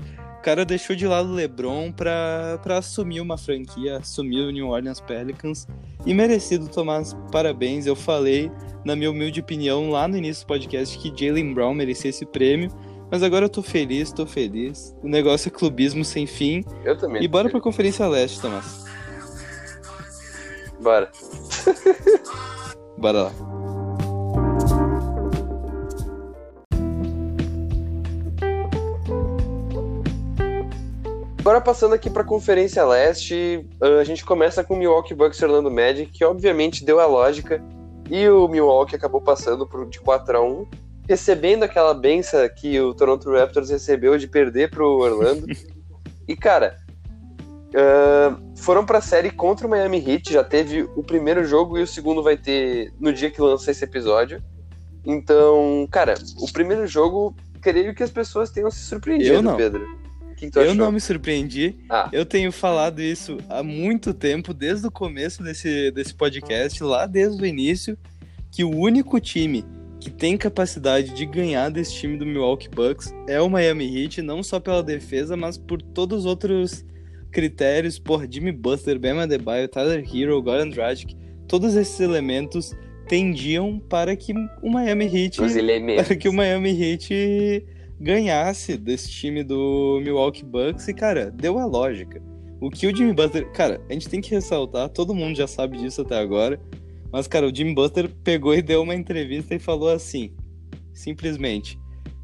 [0.46, 4.68] O cara deixou de lado o LeBron pra, pra assumir uma franquia, assumir o New
[4.68, 5.66] Orleans Pelicans.
[6.06, 7.84] E merecido, Tomás, parabéns.
[7.84, 8.48] Eu falei,
[8.84, 12.70] na minha humilde opinião, lá no início do podcast, que Jalen Brown merecia esse prêmio.
[13.10, 14.96] Mas agora eu tô feliz, tô feliz.
[15.02, 16.64] O negócio é clubismo sem fim.
[16.84, 17.24] Eu também.
[17.24, 18.84] E bora pra Conferência Leste, Tomás.
[20.80, 21.10] Bora.
[22.96, 23.55] Bora lá.
[31.46, 35.44] Agora passando aqui pra Conferência Leste, ah, a gente começa com o Milwaukee Bucks e
[35.44, 37.62] Orlando Magic, que obviamente deu a lógica,
[38.10, 40.66] e o Milwaukee acabou passando por, de 4 a 1
[41.08, 45.46] recebendo aquela benção que o Toronto Raptors recebeu de perder pro Orlando.
[46.26, 46.78] e cara,
[47.76, 51.86] ah, foram pra série contra o Miami Heat, já teve o primeiro jogo e o
[51.86, 54.42] segundo vai ter no dia que lança esse episódio.
[55.04, 59.56] Então, cara, o primeiro jogo, creio que as pessoas tenham se surpreendido, Eu não.
[59.56, 60.05] Pedro.
[60.36, 60.74] Que, que Eu achou?
[60.74, 61.74] não me surpreendi.
[61.88, 62.08] Ah.
[62.12, 67.42] Eu tenho falado isso há muito tempo, desde o começo desse, desse podcast, lá desde
[67.42, 67.96] o início,
[68.50, 69.64] que o único time
[69.98, 74.42] que tem capacidade de ganhar desse time do Milwaukee Bucks é o Miami Heat, não
[74.42, 76.84] só pela defesa, mas por todos os outros
[77.32, 81.16] critérios, por Jimmy Butler, Bam Adebayo, Tyler Hero, Goran Dragic,
[81.48, 82.74] todos esses elementos
[83.08, 84.32] tendiam para que
[84.62, 86.04] o Miami Heat Os elementos.
[86.06, 87.66] para que o Miami Heat
[88.00, 92.22] ganhasse desse time do Milwaukee Bucks e, cara, deu a lógica.
[92.60, 93.50] O que o Jimmy Butler.
[93.52, 96.60] Cara, a gente tem que ressaltar, todo mundo já sabe disso até agora.
[97.12, 100.32] Mas, cara, o Jimmy Butler pegou e deu uma entrevista e falou assim:
[100.92, 101.78] simplesmente.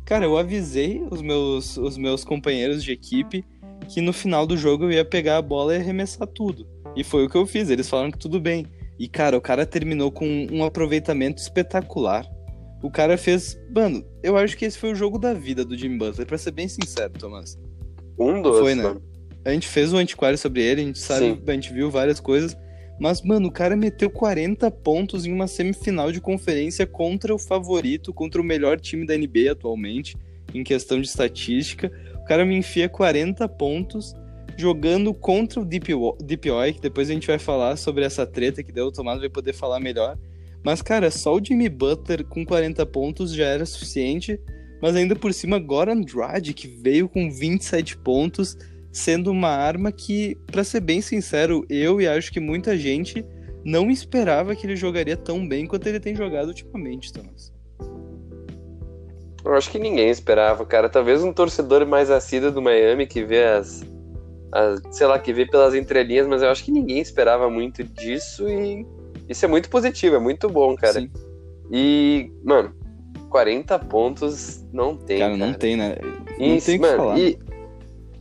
[0.04, 3.44] Cara, eu avisei os meus, os meus companheiros de equipe
[3.88, 6.66] que no final do jogo eu ia pegar a bola e arremessar tudo.
[6.96, 8.66] E foi o que eu fiz, eles falaram que tudo bem.
[8.98, 12.26] E, cara, o cara terminou com um aproveitamento espetacular.
[12.82, 13.58] O cara fez.
[13.74, 16.50] Mano, eu acho que esse foi o jogo da vida do Jimmy Butler, pra ser
[16.50, 17.58] bem sincero, Thomas.
[18.18, 18.82] Um dos, Foi, né?
[18.82, 19.02] mano.
[19.44, 21.42] A gente fez o antiquário sobre ele, a gente sabe, Sim.
[21.46, 22.56] a gente viu várias coisas.
[23.00, 28.12] Mas, mano, o cara meteu 40 pontos em uma semifinal de conferência contra o favorito,
[28.12, 30.16] contra o melhor time da NBA atualmente,
[30.54, 31.90] em questão de estatística.
[32.16, 34.14] O cara me enfia 40 pontos
[34.56, 38.70] jogando contra o DPO, DPOI, que depois a gente vai falar sobre essa treta que
[38.70, 40.16] deu, o Tomás vai poder falar melhor.
[40.64, 44.40] Mas, cara, só o Jimmy Butler com 40 pontos já era suficiente.
[44.80, 48.56] Mas ainda por cima, Goran Dragic veio com 27 pontos,
[48.92, 53.24] sendo uma arma que, pra ser bem sincero, eu e acho que muita gente
[53.64, 57.52] não esperava que ele jogaria tão bem quanto ele tem jogado ultimamente, Thomas.
[59.44, 60.88] Eu acho que ninguém esperava, cara.
[60.88, 63.84] Talvez um torcedor mais assíduo do Miami que vê as,
[64.52, 68.48] as- sei lá, que vê pelas entrelinhas, mas eu acho que ninguém esperava muito disso
[68.48, 68.84] e
[69.28, 70.94] isso é muito positivo, é muito bom, cara.
[71.00, 71.10] Sim.
[71.70, 72.74] E, mano,
[73.30, 75.46] 40 pontos não tem, cara, cara.
[75.46, 75.96] não tem, né?
[76.38, 77.18] Não E, tem o que mano, falar.
[77.18, 77.38] E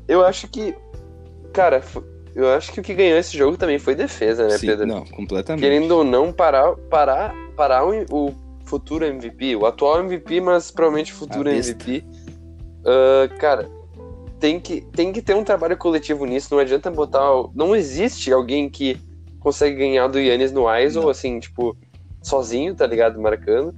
[0.08, 0.76] eu acho que,
[1.54, 1.82] cara,
[2.36, 4.88] eu acho que o que ganhou esse jogo também foi defesa, né, Sim, Pedro?
[4.88, 5.62] não, completamente.
[5.62, 8.34] Querendo ou não, parar, parar, parar o, o
[8.66, 11.50] futuro MVP, o atual MVP, mas provavelmente o futuro.
[11.50, 12.06] MVP.
[12.86, 13.70] Ah, cara,
[14.40, 16.54] tem que, tem que ter um trabalho coletivo nisso.
[16.54, 17.28] Não adianta botar.
[17.54, 18.98] Não existe alguém que
[19.42, 21.76] consegue ganhar do Yannis no ISO, assim, tipo.
[22.22, 23.20] sozinho, tá ligado?
[23.20, 23.76] Marcando.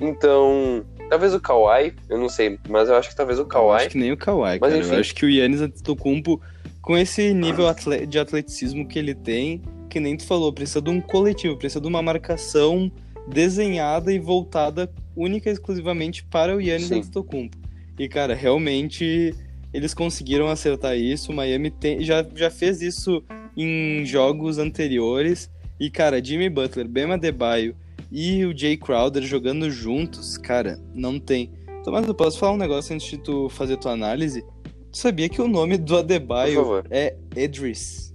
[0.00, 3.66] Então, talvez o Kawhi, eu não sei, mas eu acho que talvez o Kawhi.
[3.66, 4.78] Eu acho que nem o Kawhi, mas, cara.
[4.78, 4.94] Enfim...
[4.94, 6.40] Eu acho que o Yannis Antetokounmpo,
[6.80, 7.66] com esse nível
[8.08, 11.86] de atleticismo que ele tem, que nem tu falou, precisa de um coletivo, precisa de
[11.86, 12.90] uma marcação
[13.28, 17.56] desenhada e voltada única e exclusivamente para o Yannis Antetokounmpo.
[17.98, 19.34] E, cara, realmente
[19.72, 21.30] eles conseguiram acertar isso.
[21.30, 23.22] O Miami tem, já, já fez isso
[23.56, 25.50] em jogos anteriores.
[25.78, 27.76] E, cara, Jimmy Butler, Bema Debaio
[28.10, 31.50] e o Jay Crowder jogando juntos, cara, não tem.
[31.82, 34.44] Tomás, eu posso falar um negócio antes de tu fazer tua análise?
[34.92, 38.14] Tu sabia que o nome do Adebayo é Edris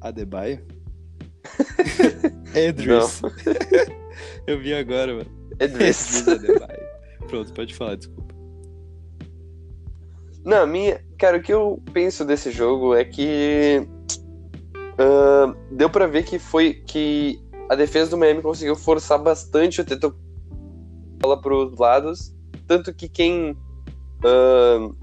[0.00, 0.60] Adebayo?
[2.54, 3.20] Edris.
[4.46, 5.50] eu vi agora, mano.
[5.58, 6.20] Edris.
[6.20, 6.84] Edris Adebayo.
[7.26, 8.34] Pronto, pode falar, desculpa.
[10.44, 11.00] Não, minha.
[11.18, 13.86] Cara, o que eu penso desse jogo é que.
[14.94, 16.74] Uh, deu para ver que foi.
[16.86, 20.14] que a defesa do Miami conseguiu forçar bastante o Teto
[21.20, 22.34] bola pros lados.
[22.66, 23.56] Tanto que quem.
[24.24, 24.94] Uh,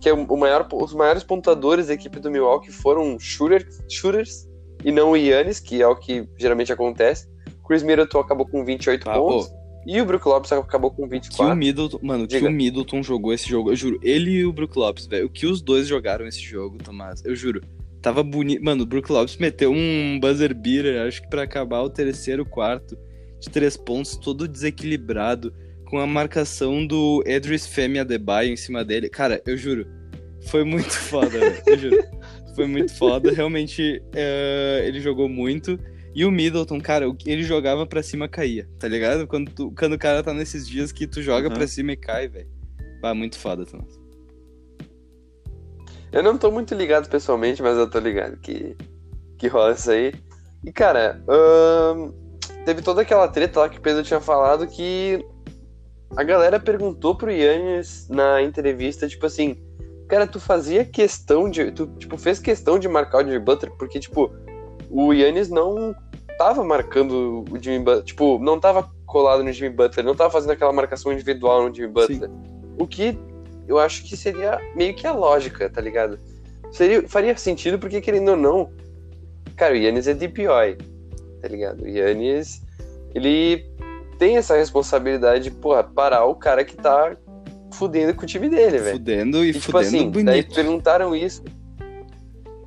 [0.00, 4.48] que é o maior, os maiores pontuadores da equipe do Milwaukee foram shooters, shooters
[4.82, 7.28] e não o Yannis, que é o que geralmente acontece.
[7.66, 9.52] Chris Middleton acabou com 28 ah, pontos.
[9.86, 11.36] E o Brook Lopes acabou com 24.
[11.36, 12.40] Que o Middleton, mano, Diga.
[12.40, 13.98] que o Middleton jogou esse jogo, eu juro.
[14.02, 15.26] Ele e o Brook Lopes, velho.
[15.26, 17.62] O que os dois jogaram esse jogo, Tomás, eu juro.
[18.02, 18.62] Tava bonito.
[18.62, 22.96] Mano, o Brook Lopes meteu um buzzer beater, acho que para acabar o terceiro quarto,
[23.38, 25.52] de três pontos, todo desequilibrado,
[25.86, 29.08] com a marcação do Edris Femi Adebayo em cima dele.
[29.08, 29.86] Cara, eu juro.
[30.46, 31.62] Foi muito foda, velho.
[31.66, 32.04] Eu juro.
[32.54, 33.32] Foi muito foda.
[33.32, 35.78] Realmente, uh, ele jogou muito.
[36.14, 39.26] E o Middleton, cara, ele jogava pra cima caía, tá ligado?
[39.26, 41.54] Quando, tu, quando o cara tá nesses dias que tu joga uhum.
[41.54, 42.48] pra cima e cai, velho.
[43.00, 43.99] Vai, muito foda, Thomas.
[46.12, 48.76] Eu não tô muito ligado pessoalmente, mas eu tô ligado que,
[49.38, 50.12] que rola isso aí.
[50.64, 52.12] E, cara, hum,
[52.64, 55.24] teve toda aquela treta lá que o Pedro tinha falado que
[56.16, 59.56] a galera perguntou pro Yannis na entrevista, tipo assim,
[60.08, 61.70] cara, tu fazia questão de.
[61.70, 64.32] Tu, tipo, fez questão de marcar o Jimmy Butler, porque, tipo,
[64.90, 65.94] o Yannis não
[66.36, 70.50] tava marcando o Jimmy Butler, tipo, não tava colado no Jimmy Butler, não tava fazendo
[70.50, 72.28] aquela marcação individual no Jimmy Butler.
[72.28, 72.36] Sim.
[72.76, 73.16] O que
[73.70, 76.18] eu acho que seria meio que a lógica, tá ligado?
[76.72, 78.70] Seria, faria sentido porque, querendo ou não,
[79.56, 80.76] cara, o Yannis é DPOI,
[81.40, 81.84] tá ligado?
[81.84, 82.62] O Yannis,
[83.14, 83.64] ele
[84.18, 87.16] tem essa responsabilidade de, porra, parar o cara que tá
[87.72, 88.96] fudendo com o time dele, velho.
[88.96, 90.26] Fudendo e, e tipo fudendo assim, bonito.
[90.26, 91.44] Daí perguntaram isso.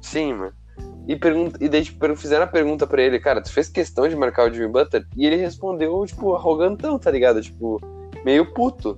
[0.01, 0.53] Sim, mano.
[1.05, 4.15] E, pergunta, e daí, tipo, fizeram a pergunta pra ele, cara, tu fez questão de
[4.15, 5.05] marcar o Jimmy Butler?
[5.17, 7.41] E ele respondeu, tipo, arrogantão, tá ligado?
[7.41, 7.81] Tipo,
[8.23, 8.95] meio puto.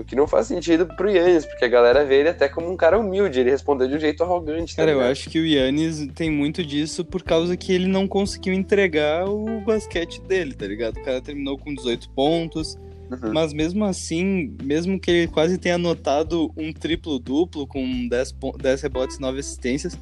[0.00, 2.76] O que não faz sentido pro Yannis, porque a galera vê ele até como um
[2.76, 4.74] cara humilde, ele respondeu de um jeito arrogante.
[4.74, 8.08] Tá cara, eu acho que o Yannis tem muito disso por causa que ele não
[8.08, 10.96] conseguiu entregar o basquete dele, tá ligado?
[10.96, 12.78] O cara terminou com 18 pontos,
[13.10, 13.34] uhum.
[13.34, 19.18] mas mesmo assim, mesmo que ele quase tenha anotado um triplo-duplo com 10, 10 rebotes
[19.18, 19.98] e 9 assistências,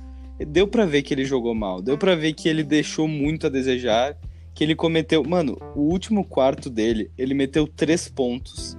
[0.46, 3.51] deu para ver que ele jogou mal, deu para ver que ele deixou muito a
[3.51, 4.16] desejar,
[4.55, 8.78] que ele cometeu, mano, o último quarto dele, ele meteu três pontos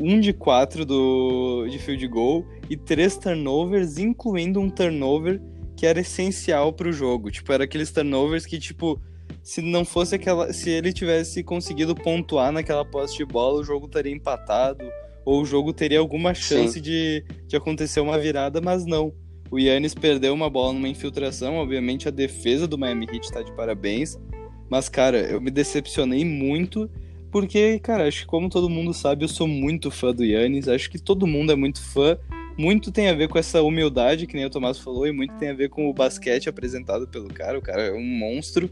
[0.00, 5.40] um de quatro do, de field goal e três turnovers, incluindo um turnover
[5.76, 7.30] que era essencial para o jogo.
[7.30, 9.00] Tipo, era aqueles turnovers que, tipo,
[9.42, 10.52] se não fosse aquela.
[10.52, 14.84] Se ele tivesse conseguido pontuar naquela posse de bola, o jogo estaria empatado.
[15.24, 19.12] Ou o jogo teria alguma chance de, de acontecer uma virada, mas não.
[19.50, 21.56] O Yannis perdeu uma bola numa infiltração.
[21.56, 24.18] Obviamente, a defesa do Miami Heat está de parabéns.
[24.70, 26.88] Mas, cara, eu me decepcionei muito
[27.30, 30.68] porque, cara, acho que como todo mundo sabe, eu sou muito fã do Yannis.
[30.68, 32.18] Acho que todo mundo é muito fã.
[32.58, 35.48] Muito tem a ver com essa humildade, que nem o Tomás falou, e muito tem
[35.48, 37.58] a ver com o basquete apresentado pelo cara.
[37.58, 38.68] O cara é um monstro.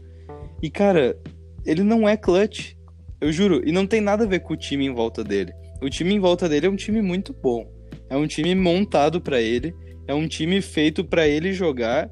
[0.61, 1.17] E, cara,
[1.65, 2.73] ele não é clutch.
[3.21, 3.61] Eu juro.
[3.65, 5.53] E não tem nada a ver com o time em volta dele.
[5.81, 7.65] O time em volta dele é um time muito bom.
[8.09, 9.73] É um time montado para ele.
[10.07, 12.09] É um time feito para ele jogar.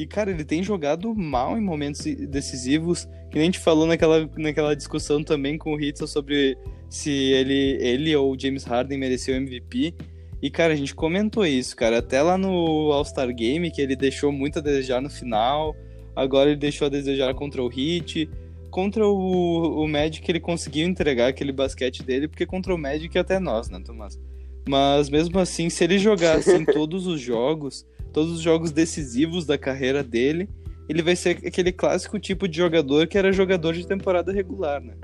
[0.00, 3.06] E, cara, ele tem jogado mal em momentos decisivos.
[3.30, 6.56] Que nem a gente falou naquela, naquela discussão também com o Hitzel sobre
[6.88, 9.94] se ele, ele ou o James Harden mereceu MVP.
[10.40, 11.98] E, cara, a gente comentou isso, cara.
[11.98, 15.76] Até lá no All-Star Game, que ele deixou muito a desejar no final.
[16.16, 18.26] Agora ele deixou a desejar contra o Heat.
[18.70, 23.38] Contra o, o Magic, ele conseguiu entregar aquele basquete dele, porque contra o Magic até
[23.38, 24.18] nós, né, Tomás?
[24.66, 29.56] Mas mesmo assim, se ele jogasse em todos os jogos, todos os jogos decisivos da
[29.56, 30.48] carreira dele,
[30.88, 34.94] ele vai ser aquele clássico tipo de jogador que era jogador de temporada regular, né?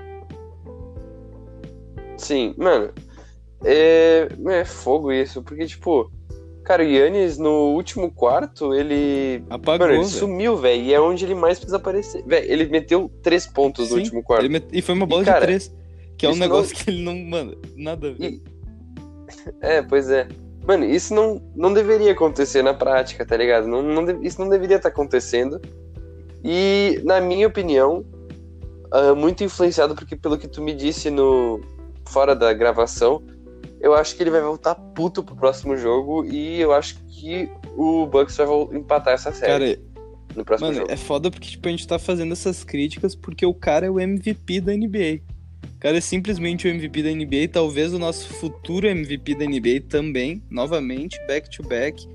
[2.17, 2.91] Sim, mano.
[3.63, 6.11] É, é fogo isso, porque, tipo,
[6.67, 9.41] Cara, o Yannis, no último quarto, ele.
[9.49, 9.87] Apagou.
[9.87, 10.19] Mano, ele velho.
[10.19, 10.83] sumiu, velho.
[10.83, 12.21] E é onde ele mais precisa aparecer.
[12.25, 14.41] Velho, ele meteu três pontos Sim, no último quarto.
[14.43, 15.73] Ele met- E foi uma bola E, cara, de três.
[16.17, 17.15] Que é um negócio que ele não.
[17.15, 18.33] Mano, nada a ver.
[18.33, 18.41] E-
[19.61, 20.27] É, pois é.
[20.67, 23.67] Mano, isso não, não deveria acontecer na prática, tá ligado?
[23.67, 25.61] Não, não Isso não deveria estar acontecendo.
[26.43, 28.05] E, na minha opinião,
[28.91, 31.61] ah, muito influenciado porque pelo que tu me disse no
[32.05, 33.23] fora da gravação,
[33.79, 38.05] eu acho que ele vai voltar puto pro próximo jogo e eu acho que o
[38.05, 39.87] Bucks vai empatar essa série Cara,
[40.35, 40.91] no próximo Mano, jogo.
[40.91, 43.99] é foda porque, tipo, a gente tá fazendo essas críticas porque o cara é o
[43.99, 45.21] MVP da NBA.
[45.87, 49.85] O cara é simplesmente o MVP da NBA, talvez o nosso futuro MVP da NBA
[49.87, 52.05] também, novamente, back to back.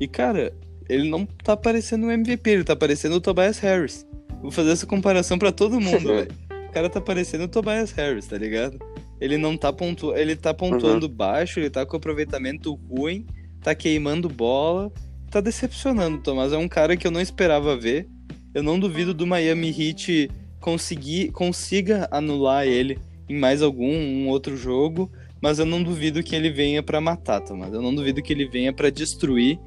[0.00, 0.54] E, cara,
[0.88, 4.06] ele não tá parecendo um MVP, ele tá parecendo o Tobias Harris.
[4.40, 6.30] Vou fazer essa comparação pra todo mundo, velho.
[6.66, 8.78] O cara tá parecendo o Tobias Harris, tá ligado?
[9.20, 13.26] Ele não tá pontuando, ele tá pontuando baixo, ele tá com aproveitamento ruim,
[13.62, 14.90] tá queimando bola,
[15.30, 16.54] tá decepcionando, Tomás.
[16.54, 18.08] É um cara que eu não esperava ver.
[18.54, 22.98] Eu não duvido do Miami Heat conseguir consiga anular ele
[23.30, 25.10] em mais algum um outro jogo,
[25.40, 27.72] mas eu não duvido que ele venha pra matar, Tomás.
[27.72, 29.58] Eu não duvido que ele venha pra destruir.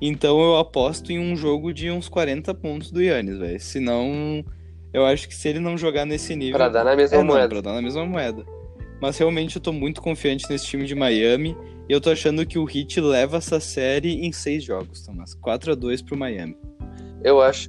[0.00, 3.60] Então eu aposto em um jogo de uns 40 pontos do Yannis, velho.
[3.60, 4.44] Senão,
[4.92, 6.56] eu acho que se ele não jogar nesse nível.
[6.56, 7.48] Pra dar na mesma é, não, moeda.
[7.48, 8.44] pra dar na mesma moeda.
[9.00, 11.56] Mas realmente eu tô muito confiante nesse time de Miami.
[11.88, 15.34] E eu tô achando que o Heat leva essa série em seis jogos, Tomás.
[15.34, 16.56] 4 a 2 pro Miami.
[17.22, 17.68] Eu acho.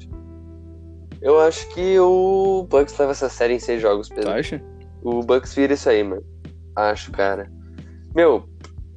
[1.22, 4.32] Eu acho que o Bucks leva essa série em seis jogos, Tu Pedro.
[4.32, 4.62] acha?
[5.06, 6.24] O Bucks vira isso aí, mano.
[6.76, 7.50] Acho, cara.
[8.16, 8.50] Meu,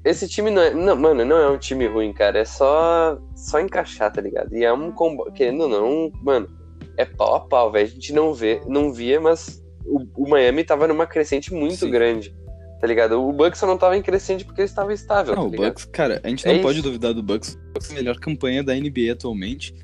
[0.04, 0.72] esse time não é.
[0.72, 2.38] Não, mano, não é um time ruim, cara.
[2.38, 3.18] É só.
[3.36, 4.54] Só encaixar, tá ligado?
[4.56, 5.30] E é um combo.
[5.32, 6.48] Querendo ou não, mano,
[6.96, 7.86] é pau a pau, velho.
[7.86, 11.90] A gente não vê, não via, mas o, o Miami tava numa crescente muito Sim.
[11.90, 12.34] grande.
[12.80, 13.20] Tá ligado?
[13.20, 15.60] O Bucks só não tava em crescente porque ele estava estável, Não, tá o?
[15.66, 16.86] Bucks, cara, a gente É não pode isso.
[16.86, 17.54] duvidar do Bucks.
[17.54, 19.74] O Bucks é a melhor campanha da NBA atualmente.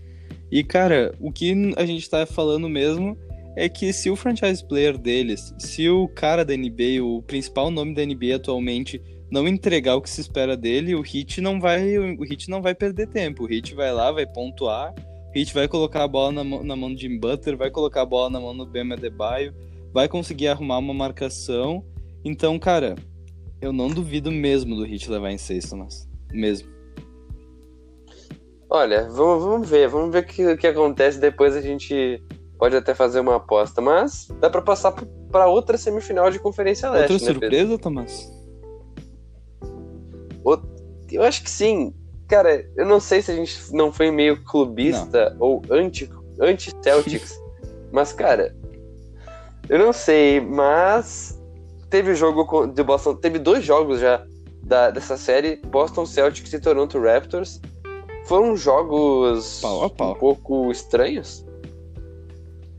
[0.50, 3.18] E, cara, o que a gente tá falando mesmo
[3.56, 7.94] é que se o franchise player deles, se o cara da NBA, o principal nome
[7.94, 9.00] da NBA atualmente,
[9.30, 12.74] não entregar o que se espera dele, o Heat não vai, o Heat não vai
[12.74, 13.44] perder tempo.
[13.44, 14.94] O Heat vai lá, vai pontuar,
[15.34, 18.02] o Heat vai colocar a bola na, mão- na mão do Jim Butler, vai colocar
[18.02, 19.54] a bola na mão do Bam Adebayo,
[19.92, 21.84] vai conseguir arrumar uma marcação.
[22.24, 22.94] Então, cara,
[23.60, 26.08] eu não duvido mesmo do Heat levar em seis, Thomas.
[26.32, 26.68] Mesmo.
[28.68, 31.20] Olha, vamos, vamos ver, vamos ver o que, que acontece.
[31.20, 32.20] Depois a gente
[32.58, 33.80] pode até fazer uma aposta.
[33.80, 34.92] Mas dá pra passar
[35.30, 37.40] pra outra semifinal de Conferência Leste, Outra né, Pedro?
[37.58, 38.32] surpresa, Thomas?
[41.10, 41.94] Eu acho que sim.
[42.28, 47.38] Cara, eu não sei se a gente não foi meio clubista ou anti- anti-Celtics.
[47.92, 48.54] mas, cara,
[49.68, 50.40] eu não sei.
[50.40, 51.40] Mas
[51.90, 53.14] teve o jogo de Boston.
[53.16, 54.26] Teve dois jogos já
[54.62, 57.60] da- dessa série: Boston Celtics e Toronto Raptors.
[58.26, 60.12] Foram jogos Pau pau.
[60.12, 61.43] um pouco estranhos.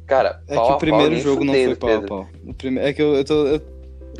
[0.05, 2.07] Cara, É que a o primeiro pau, jogo não foi pau a Pedro.
[2.07, 2.27] pau.
[2.45, 2.79] O prime...
[2.79, 3.33] É que eu, eu tô.
[3.47, 3.55] Eu...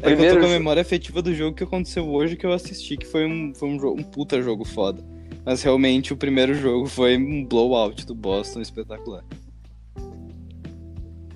[0.01, 2.51] É que eu tô com a memória afetiva do jogo que aconteceu hoje que eu
[2.51, 5.01] assisti, que foi um, foi um, jo- um puta jogo foda.
[5.45, 9.23] Mas realmente o primeiro jogo foi um blowout do Boston espetacular.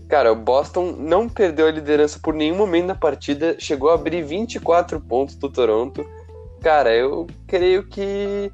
[0.08, 4.24] Cara, o Boston não perdeu a liderança por nenhum momento na partida, chegou a abrir
[4.24, 6.04] 24 pontos do Toronto.
[6.62, 8.52] Cara, eu creio que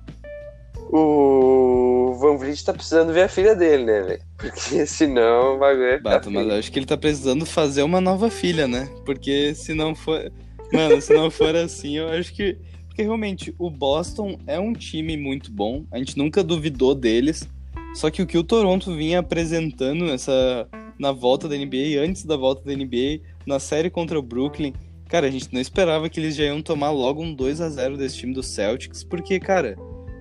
[0.91, 4.21] o Van Vliet tá precisando ver a filha dele, né, velho?
[4.37, 8.29] Porque senão o bagulho ficar Bato, mas acho que ele tá precisando fazer uma nova
[8.29, 8.89] filha, né?
[9.05, 10.31] Porque se não for.
[10.71, 12.57] Mano, se não for assim, eu acho que.
[12.87, 15.85] Porque realmente, o Boston é um time muito bom.
[15.91, 17.47] A gente nunca duvidou deles.
[17.93, 20.67] Só que o que o Toronto vinha apresentando nessa.
[20.97, 24.73] Na volta da NBA, antes da volta da NBA, na série contra o Brooklyn.
[25.09, 27.97] Cara, a gente não esperava que eles já iam tomar logo um 2 a 0
[27.97, 29.77] desse time do Celtics, porque, cara,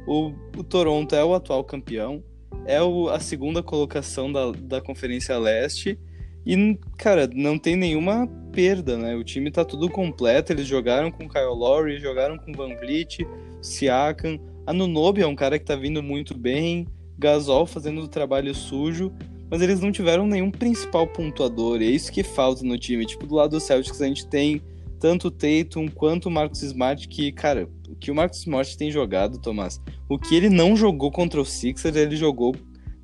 [0.07, 2.23] o, o Toronto é o atual campeão,
[2.67, 5.99] é o- a segunda colocação da, da Conferência Leste.
[6.47, 9.17] E, cara, não tem nenhuma perda, né?
[9.17, 10.53] O time tá tudo completo.
[10.53, 13.27] Eles jogaram com Kyle Lowry, jogaram com Van Vliet,
[13.63, 14.39] Siakam.
[14.67, 16.87] Anunobi é um cara que tá vindo muito bem.
[17.19, 19.11] Gasol fazendo o trabalho sujo.
[19.51, 21.81] Mas eles não tiveram nenhum principal pontuador.
[21.81, 23.07] E é isso que falta no time.
[23.07, 24.61] Tipo, do lado do Celtics a gente tem
[25.01, 27.69] tanto o Tatum quanto o Marcus Smart, que, cara,
[28.05, 29.81] que o Marcus Smart tem jogado, Tomás,
[30.11, 32.55] o que ele não jogou contra o Sixers, ele jogou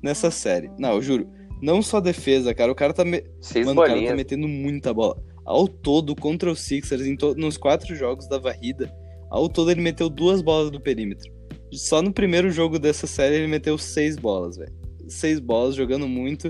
[0.01, 0.69] nessa série.
[0.77, 1.27] Não, eu juro.
[1.59, 2.71] Não só defesa, cara.
[2.71, 3.03] O cara tá.
[3.03, 3.23] Me...
[3.65, 5.19] Mano, o cara tá metendo muita bola.
[5.43, 8.93] Ao todo, contra o Sixers, em to- nos quatro jogos da varrida,
[9.31, 11.31] ao todo ele meteu duas bolas do perímetro.
[11.71, 14.73] Só no primeiro jogo dessa série ele meteu seis bolas, velho.
[15.07, 16.49] Seis bolas, jogando muito.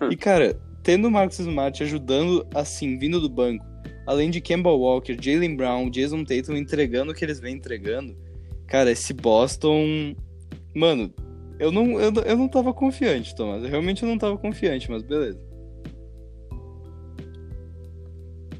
[0.00, 0.08] Hum.
[0.10, 3.64] E, cara, tendo o Marcus Smart ajudando, assim, vindo do banco,
[4.06, 8.16] além de Kemba Walker, Jalen Brown, Jason Tatum entregando o que eles vêm entregando,
[8.72, 10.16] Cara, esse Boston.
[10.74, 11.12] Mano,
[11.58, 13.62] eu não, eu, eu não tava confiante, Thomas.
[13.62, 15.38] Eu realmente não tava confiante, mas beleza.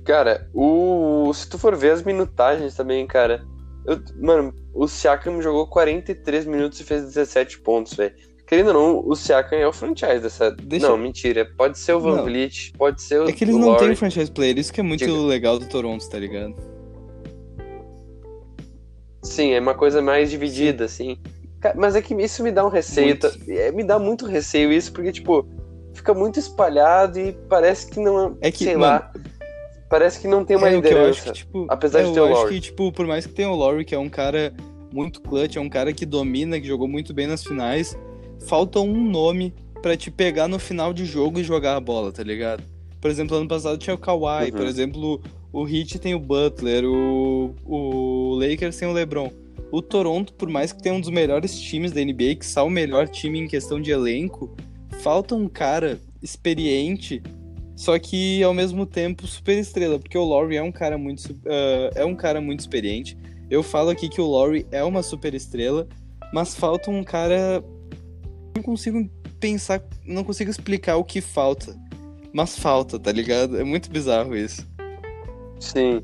[0.05, 3.43] Cara, o se tu for ver as minutagens também, cara.
[3.86, 8.14] Eu, mano, o Siakam jogou 43 minutos e fez 17 pontos, velho.
[8.47, 10.51] Querendo ou não, o Siakam é o franchise dessa.
[10.51, 10.88] Deixa...
[10.88, 11.49] Não, mentira.
[11.57, 13.28] Pode ser o Van Vliet, pode ser o.
[13.28, 15.12] É que eles não têm franchise player, isso que é muito Diga.
[15.12, 16.55] legal do Toronto, tá ligado?
[19.22, 21.12] Sim, é uma coisa mais dividida, Sim.
[21.12, 21.76] assim.
[21.76, 23.16] Mas é que isso me dá um receio.
[23.18, 23.30] Tá?
[23.72, 25.47] Me dá muito receio isso, porque, tipo,
[25.95, 28.36] fica muito espalhado e parece que não.
[28.40, 29.12] É que, sei mano, lá.
[29.88, 31.24] Parece que não tem uma é, liderança.
[31.24, 32.36] Que, tipo, apesar é, de ter o Laurie.
[32.36, 34.53] Eu acho que, tipo, por mais que tenha o Laurie, que é um cara
[34.93, 37.97] muito clutch, é um cara que domina, que jogou muito bem nas finais,
[38.47, 42.22] falta um nome para te pegar no final de jogo e jogar a bola, tá
[42.22, 42.62] ligado?
[43.01, 44.57] Por exemplo, ano passado tinha o Kawhi, uhum.
[44.57, 45.20] por exemplo,
[45.53, 49.30] o Heat tem o Butler, o, o Lakers tem o LeBron.
[49.72, 52.70] O Toronto, por mais que tenha um dos melhores times da NBA, que só o
[52.70, 54.55] melhor time em questão de elenco,
[55.01, 57.22] falta um cara experiente
[57.82, 61.90] só que ao mesmo tempo super estrela, porque o Laurie é um cara muito uh,
[61.97, 63.16] é um cara muito experiente.
[63.51, 65.88] Eu falo aqui que o Laurie é uma super estrela,
[66.32, 67.61] mas falta um cara
[68.55, 69.09] não consigo
[69.40, 71.76] pensar, não consigo explicar o que falta.
[72.32, 73.59] Mas falta, tá ligado?
[73.59, 74.66] É muito bizarro isso.
[75.61, 76.03] Sim.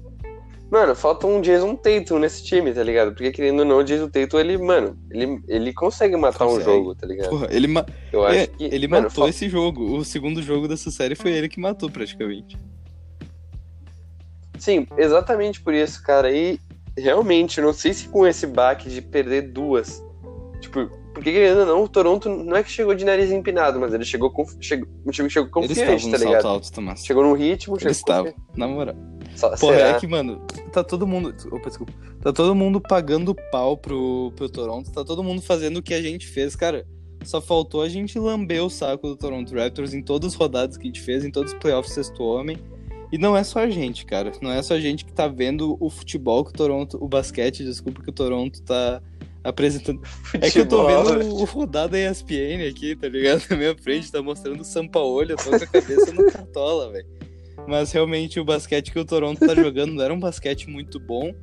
[0.70, 3.12] Mano, falta um Jason Tatum nesse time, tá ligado?
[3.12, 6.68] Porque querendo ou não, o Jason Tatum, ele, mano, ele, ele consegue matar consegue.
[6.68, 7.30] um jogo, tá ligado?
[7.30, 7.86] Porra, ele, ma...
[8.12, 9.30] Eu acho é, que, ele mano, matou falta...
[9.30, 9.96] esse jogo.
[9.96, 12.58] O segundo jogo dessa série foi ele que matou, praticamente.
[14.58, 16.30] Sim, exatamente por isso, cara.
[16.30, 16.60] E
[16.98, 20.04] realmente, não sei se com esse baque de perder duas.
[20.60, 23.92] Tipo, porque querendo ou não, o Toronto não é que chegou de nariz empinado, mas
[23.92, 24.46] ele chegou com.
[24.60, 26.46] Chegou, chegou, chegou confiante, tá ligado?
[26.46, 27.88] Alto, chegou no ritmo, chegou.
[27.88, 28.94] Ele estava, na moral.
[29.34, 29.88] Só, Porra, será?
[29.90, 30.40] é que, mano,
[30.72, 31.34] tá todo mundo.
[31.52, 31.92] Opa, desculpa.
[32.20, 34.90] Tá todo mundo pagando pau pro, pro Toronto.
[34.90, 36.86] Tá todo mundo fazendo o que a gente fez, cara.
[37.24, 40.84] Só faltou a gente lamber o saco do Toronto Raptors em todas as rodadas que
[40.84, 42.56] a gente fez, em todos os playoffs sexto homem.
[43.10, 44.32] E não é só a gente, cara.
[44.40, 46.98] Não é só a gente que tá vendo o futebol que o Toronto.
[47.00, 49.02] O basquete, desculpa, que o Toronto tá
[49.42, 50.00] apresentando.
[50.04, 50.48] Futebol.
[50.48, 53.42] É que eu tô vendo o, o rodada ESPN aqui, tá ligado?
[53.50, 57.06] Na minha frente, tá mostrando o Sampaoli, eu tô com a cabeça no cartola, velho.
[57.66, 61.34] Mas realmente o basquete que o Toronto tá jogando não era um basquete muito bom.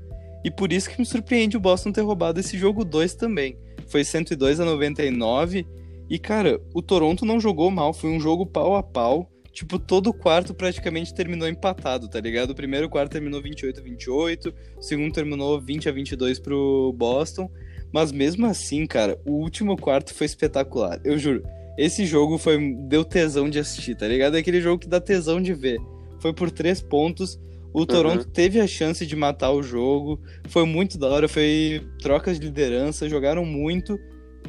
[0.43, 3.57] E por isso que me surpreende o Boston ter roubado esse jogo 2 também.
[3.87, 5.65] Foi 102 a 99.
[6.07, 9.29] E, cara, o Toronto não jogou mal, foi um jogo pau a pau.
[9.51, 12.51] Tipo, todo o quarto praticamente terminou empatado, tá ligado?
[12.51, 17.49] O primeiro quarto terminou 28 a 28, o segundo terminou 20 a 22 pro Boston.
[17.95, 20.99] Mas mesmo assim, cara, o último quarto foi espetacular.
[21.01, 21.41] Eu juro.
[21.77, 24.35] Esse jogo foi deu tesão de assistir, tá ligado?
[24.35, 25.79] É aquele jogo que dá tesão de ver
[26.25, 27.39] foi por três pontos.
[27.71, 27.85] O uhum.
[27.85, 30.19] Toronto teve a chance de matar o jogo.
[30.47, 33.95] Foi muito da hora, foi trocas de liderança, jogaram muito.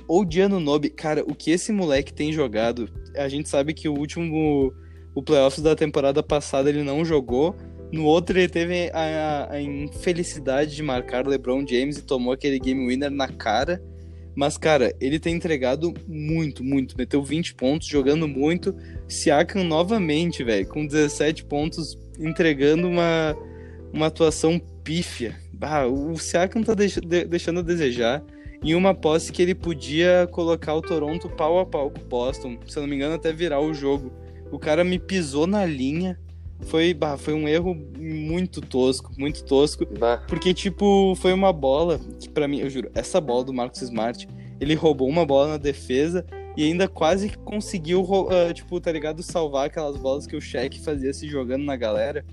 [0.09, 3.99] O Diano Nobe, cara, o que esse moleque tem jogado, a gente sabe que o
[3.99, 4.73] último
[5.15, 7.55] o playoffs da temporada passada ele não jogou.
[7.93, 12.87] No outro ele teve a, a infelicidade de marcar LeBron James e tomou aquele game
[12.87, 13.83] winner na cara.
[14.35, 16.97] Mas, cara, ele tem entregado muito, muito.
[16.99, 18.77] Meteu 20 pontos, jogando muito.
[19.09, 23.35] Siakam novamente, velho, com 17 pontos, entregando uma,
[23.93, 25.37] uma atuação pífia.
[25.59, 28.23] Ah, o Siakam tá deix de deixando a desejar.
[28.63, 32.59] Em uma posse que ele podia colocar o Toronto pau a pau com o Boston.
[32.67, 34.13] Se eu não me engano, até virar o jogo.
[34.51, 36.19] O cara me pisou na linha
[36.63, 39.87] foi, bah, foi um erro muito tosco, muito tosco.
[39.99, 40.23] Bah.
[40.29, 44.27] Porque, tipo, foi uma bola que, para mim, eu juro, essa bola do Marcos Smart,
[44.61, 46.25] ele roubou uma bola na defesa
[46.57, 49.23] e ainda quase que conseguiu, uh, tipo, tá ligado?
[49.23, 52.25] Salvar aquelas bolas que o Shaq fazia se jogando na galera.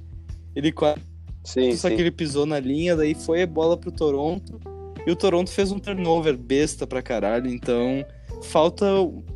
[0.56, 1.02] Ele quase.
[1.44, 1.96] Sim, só sim.
[1.96, 4.60] que ele pisou na linha, daí foi a bola pro Toronto.
[5.06, 8.06] E o Toronto fez um turnover besta pra caralho, então
[8.44, 8.86] falta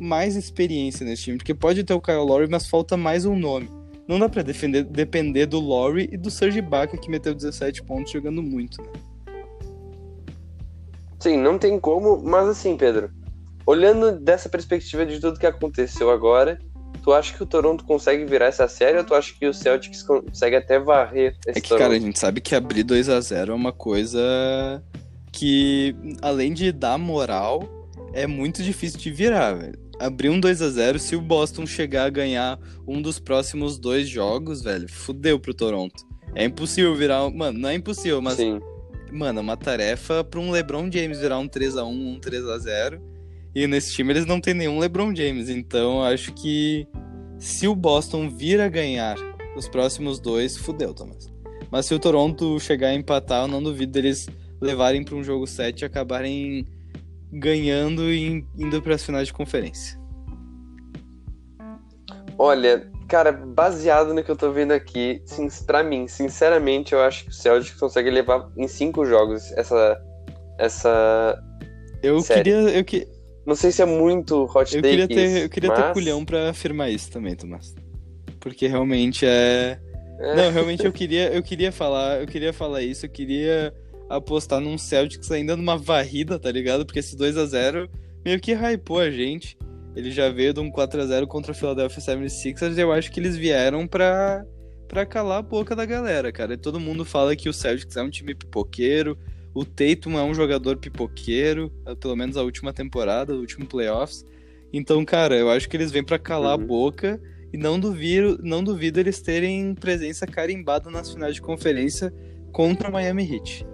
[0.00, 1.36] mais experiência nesse time.
[1.36, 3.77] Porque pode ter o Kyle Lowry, mas falta mais um nome
[4.08, 8.10] não dá pra defender, depender do Laurie e do Serge Ibaka, que meteu 17 pontos
[8.10, 8.88] jogando muito, né?
[11.20, 13.10] Sim, não tem como, mas assim, Pedro,
[13.66, 16.58] olhando dessa perspectiva de tudo que aconteceu agora,
[17.02, 20.02] tu acha que o Toronto consegue virar essa série ou tu acha que o Celtics
[20.02, 21.82] consegue até varrer esse É que, Toronto?
[21.82, 24.82] cara, a gente sabe que abrir 2 a 0 é uma coisa
[25.30, 27.62] que, além de dar moral,
[28.14, 32.04] é muito difícil de virar, velho abrir um 2 a 0 se o Boston chegar
[32.04, 36.06] a ganhar um dos próximos dois jogos, velho, fudeu pro Toronto.
[36.34, 37.28] É impossível virar.
[37.30, 38.36] Mano, não é impossível, mas.
[38.36, 38.60] Sim.
[39.10, 42.44] Mano, é uma tarefa pra um LeBron James virar um 3 a 1 um 3
[42.46, 43.02] a 0
[43.54, 45.48] E nesse time eles não tem nenhum LeBron James.
[45.48, 46.86] Então acho que
[47.38, 49.16] se o Boston vir a ganhar
[49.56, 51.32] os próximos dois, fudeu, Thomas.
[51.70, 54.28] Mas se o Toronto chegar a empatar, eu não duvido deles
[54.60, 56.66] levarem para um jogo 7 e acabarem
[57.32, 59.98] ganhando e indo para as finais de conferência.
[62.38, 65.22] Olha, cara, baseado no que eu tô vendo aqui,
[65.66, 70.00] pra mim, sinceramente, eu acho que o Celtics consegue levar em cinco jogos essa.
[70.58, 71.42] essa.
[72.02, 72.44] Eu série.
[72.44, 72.56] queria.
[72.70, 73.08] Eu que...
[73.44, 75.78] Não sei se é muito hot Eu take queria ter, isso, eu queria mas...
[75.78, 77.74] ter culhão pra afirmar isso também, Tomás.
[78.38, 79.80] Porque realmente é.
[80.20, 80.36] É.
[80.36, 83.72] Não, realmente eu queria, eu queria falar, eu queria falar isso, eu queria
[84.08, 86.84] apostar num Celtics ainda numa varrida, tá ligado?
[86.86, 87.88] Porque esse 2 a 0
[88.24, 89.56] meio que hypou a gente.
[89.96, 93.10] Ele já veio de um 4 a 0 contra o Philadelphia 76ers e eu acho
[93.10, 94.44] que eles vieram pra,
[94.86, 96.54] pra calar a boca da galera, cara.
[96.54, 99.18] E todo mundo fala que o Celtics é um time pipoqueiro,
[99.54, 104.24] o Tatum é um jogador pipoqueiro, pelo menos a última temporada, o último playoffs.
[104.72, 106.64] Então, cara, eu acho que eles vêm pra calar Uhum.
[106.64, 107.20] a boca
[107.52, 112.12] e não duvido, não duvido eles terem presença carimbada nas finais de conferência
[112.52, 113.66] contra o Miami Heat.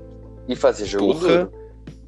[0.49, 1.21] E fazer jogo Porra.
[1.29, 1.53] duro.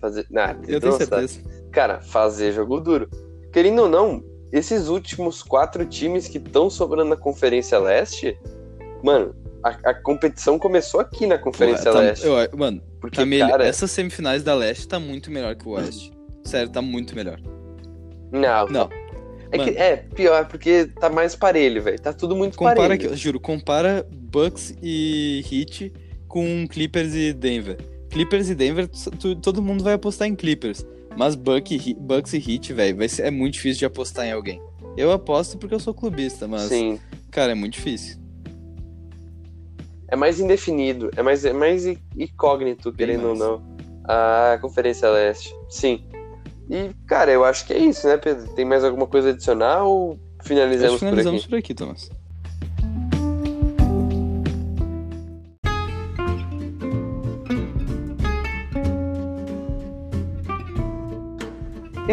[0.00, 0.26] Fazer...
[0.36, 1.40] Ah, Eu tenho certeza.
[1.72, 3.08] Cara, fazer jogo duro.
[3.52, 4.22] Querendo ou não,
[4.52, 8.38] esses últimos quatro times que estão sobrando na Conferência Leste,
[9.02, 12.26] mano, a, a competição começou aqui na Conferência Pô, tá- Leste.
[12.26, 13.50] eu- mano, porque, tá melhor.
[13.50, 16.12] cara, Essas semifinais da Leste tá muito melhor que o Oeste.
[16.44, 17.40] Sério, tá muito melhor.
[18.30, 18.88] não, Não,
[19.50, 22.00] é, que- é pior, porque tá mais parelho, velho.
[22.00, 23.06] Tá tudo muito compara parelho.
[23.08, 25.92] aqui, juro, compara Bucks e Heat
[26.28, 27.78] com Clippers e Denver.
[28.16, 30.86] Clippers e Denver, tu- todo mundo vai apostar em Clippers.
[31.18, 34.32] Mas Buck e Bucks e Heat, velho, vai ser é muito difícil de apostar em
[34.32, 34.58] alguém.
[34.96, 36.98] Eu aposto porque eu sou clubista, mas Sim.
[37.30, 38.16] cara, é muito difícil.
[40.08, 41.84] É mais indefinido, é mais, é mais
[42.16, 43.40] incógnito, Bem querendo mais.
[43.40, 43.76] ou não.
[44.04, 45.54] A Conferência Leste.
[45.68, 46.02] Sim.
[46.70, 48.48] E, cara, eu acho que é isso, né, Pedro?
[48.54, 52.08] Tem mais alguma coisa a adicionar ou finalizamos, finalizamos por por aqui, Thomas.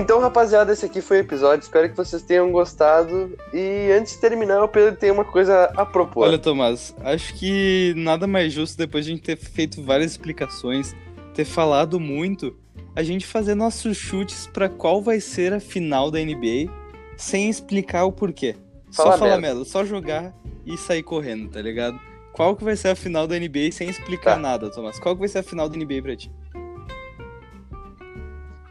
[0.04, 1.64] Então, rapaziada, esse aqui foi o episódio.
[1.64, 3.38] Espero que vocês tenham gostado.
[3.54, 6.28] E antes de terminar, o Pedro tem uma coisa a propor.
[6.28, 10.94] Olha, Tomás, acho que nada mais justo depois de a gente ter feito várias explicações,
[11.34, 12.54] ter falado muito,
[12.94, 16.70] a gente fazer nossos chutes pra qual vai ser a final da NBA
[17.16, 18.58] sem explicar o porquê.
[18.92, 19.56] Fala só falar merda.
[19.56, 20.34] merda, só jogar
[20.66, 21.98] e sair correndo, tá ligado?
[22.34, 24.40] Qual que vai ser a final da NBA sem explicar Tá.
[24.40, 25.00] nada, Tomás?
[25.00, 26.30] Qual que vai ser a final da NBA pra ti?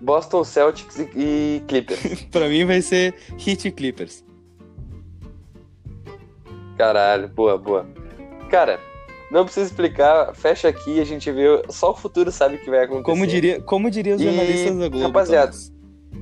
[0.03, 2.23] Boston Celtics e, Clippers.
[2.31, 4.25] pra mim vai ser Heat e Clippers.
[6.77, 7.87] Caralho, boa, boa.
[8.51, 8.81] Cara,
[9.31, 11.63] não precisa explicar, fecha aqui, a gente vê.
[11.69, 13.05] Só o futuro sabe o que vai acontecer.
[13.05, 15.53] Como diria, como diria os E, jornalistas da Globo, rapaziada.
[15.53, 15.73] Thomas,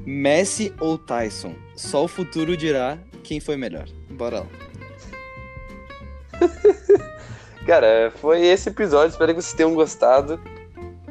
[0.05, 1.55] Messi ou Tyson?
[1.75, 3.89] Só o futuro dirá quem foi melhor.
[4.11, 4.47] Bora lá.
[7.67, 10.39] Cara, foi esse episódio, espero que vocês tenham gostado.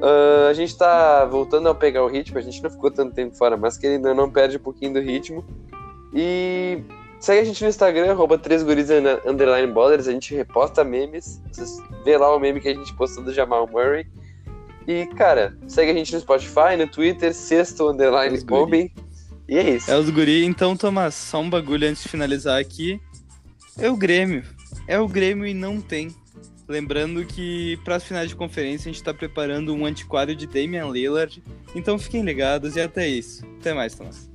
[0.01, 3.35] Ah, a gente tá voltando a pegar o ritmo, a gente não ficou tanto tempo
[3.35, 5.45] fora, mas que ainda não perde um pouquinho do ritmo.
[6.13, 6.81] E
[7.19, 8.89] segue a gente no Instagram, arroba 3guris
[9.25, 11.41] underline ballers, a gente reposta memes.
[11.51, 14.07] Vocês vê lá o meme que a gente postou do Jamal Murray.
[14.87, 18.39] E, cara, segue a gente no Spotify, no Twitter, sexto underline.
[18.43, 18.91] Bobby.
[19.47, 19.91] E é isso.
[19.91, 22.99] É os guri, então, Tomás, só um bagulho antes de finalizar aqui.
[23.77, 24.43] É o Grêmio.
[24.87, 26.09] É o Grêmio e não tem.
[26.69, 30.87] Lembrando que para as finais de conferência a gente tá preparando um antiquário de Damian
[30.91, 31.43] Lillard.
[31.73, 33.43] Então fiquem ligados e até isso.
[33.59, 34.29] Até mais, Tomás.